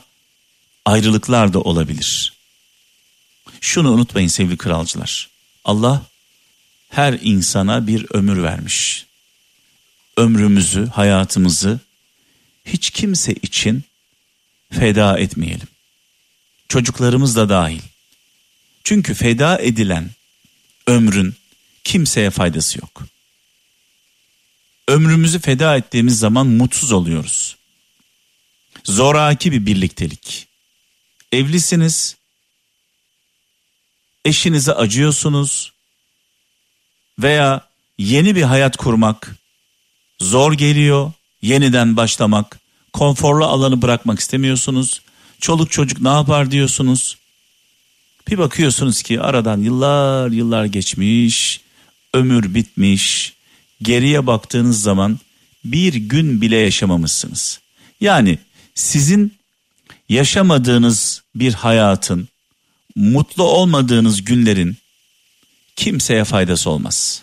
ayrılıklar 0.84 1.52
da 1.52 1.60
olabilir. 1.60 2.32
Şunu 3.60 3.92
unutmayın 3.92 4.28
sevgili 4.28 4.56
kralcılar. 4.56 5.28
Allah 5.64 6.02
her 6.90 7.18
insana 7.22 7.86
bir 7.86 8.06
ömür 8.10 8.42
vermiş. 8.42 9.06
Ömrümüzü, 10.16 10.86
hayatımızı 10.86 11.80
hiç 12.64 12.90
kimse 12.90 13.32
için 13.32 13.84
feda 14.70 15.18
etmeyelim. 15.18 15.68
Çocuklarımız 16.68 17.36
da 17.36 17.48
dahil. 17.48 17.80
Çünkü 18.84 19.14
feda 19.14 19.58
edilen 19.58 20.10
ömrün 20.86 21.34
kimseye 21.84 22.30
faydası 22.30 22.78
yok. 22.78 23.02
Ömrümüzü 24.88 25.40
feda 25.40 25.76
ettiğimiz 25.76 26.18
zaman 26.18 26.46
mutsuz 26.46 26.92
oluyoruz. 26.92 27.56
Zoraki 28.84 29.52
bir 29.52 29.66
birliktelik. 29.66 30.46
Evlisiniz, 31.32 32.16
eşinize 34.24 34.72
acıyorsunuz 34.72 35.72
veya 37.18 37.68
yeni 37.98 38.36
bir 38.36 38.42
hayat 38.42 38.76
kurmak 38.76 39.36
zor 40.20 40.52
geliyor, 40.52 41.12
yeniden 41.42 41.96
başlamak, 41.96 42.60
konforlu 42.92 43.44
alanı 43.44 43.82
bırakmak 43.82 44.20
istemiyorsunuz. 44.20 45.02
Çoluk 45.40 45.70
çocuk 45.70 46.00
ne 46.00 46.08
yapar 46.08 46.50
diyorsunuz. 46.50 47.16
Bir 48.28 48.38
bakıyorsunuz 48.38 49.02
ki 49.02 49.20
aradan 49.20 49.60
yıllar 49.60 50.30
yıllar 50.30 50.64
geçmiş, 50.64 51.60
ömür 52.14 52.54
bitmiş. 52.54 53.34
Geriye 53.82 54.26
baktığınız 54.26 54.82
zaman 54.82 55.18
bir 55.64 55.94
gün 55.94 56.40
bile 56.40 56.56
yaşamamışsınız. 56.56 57.60
Yani 58.00 58.38
sizin 58.74 59.34
yaşamadığınız 60.08 61.22
bir 61.34 61.54
hayatın, 61.54 62.28
mutlu 62.96 63.42
olmadığınız 63.42 64.24
günlerin 64.24 64.76
kimseye 65.76 66.24
faydası 66.24 66.70
olmaz. 66.70 67.22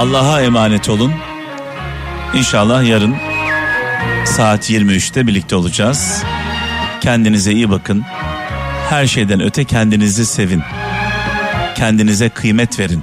Allah'a 0.00 0.42
emanet 0.42 0.88
olun. 0.88 1.12
İnşallah 2.34 2.84
yarın 2.84 3.16
saat 4.24 4.70
23'te 4.70 5.26
birlikte 5.26 5.56
olacağız. 5.56 6.22
Kendinize 7.00 7.52
iyi 7.52 7.70
bakın. 7.70 8.04
Her 8.90 9.06
şeyden 9.06 9.40
öte 9.40 9.64
kendinizi 9.64 10.26
sevin. 10.26 10.62
Kendinize 11.74 12.28
kıymet 12.28 12.78
verin. 12.78 13.02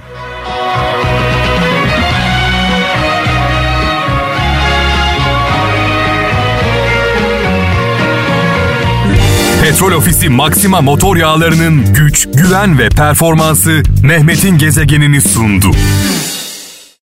Petrol 9.62 9.92
Ofisi 9.92 10.28
Maxima 10.28 10.80
motor 10.80 11.16
yağlarının 11.16 11.94
güç, 11.94 12.28
güven 12.34 12.78
ve 12.78 12.88
performansı 12.88 13.82
Mehmet'in 14.02 14.58
gezegenini 14.58 15.20
sundu. 15.20 15.70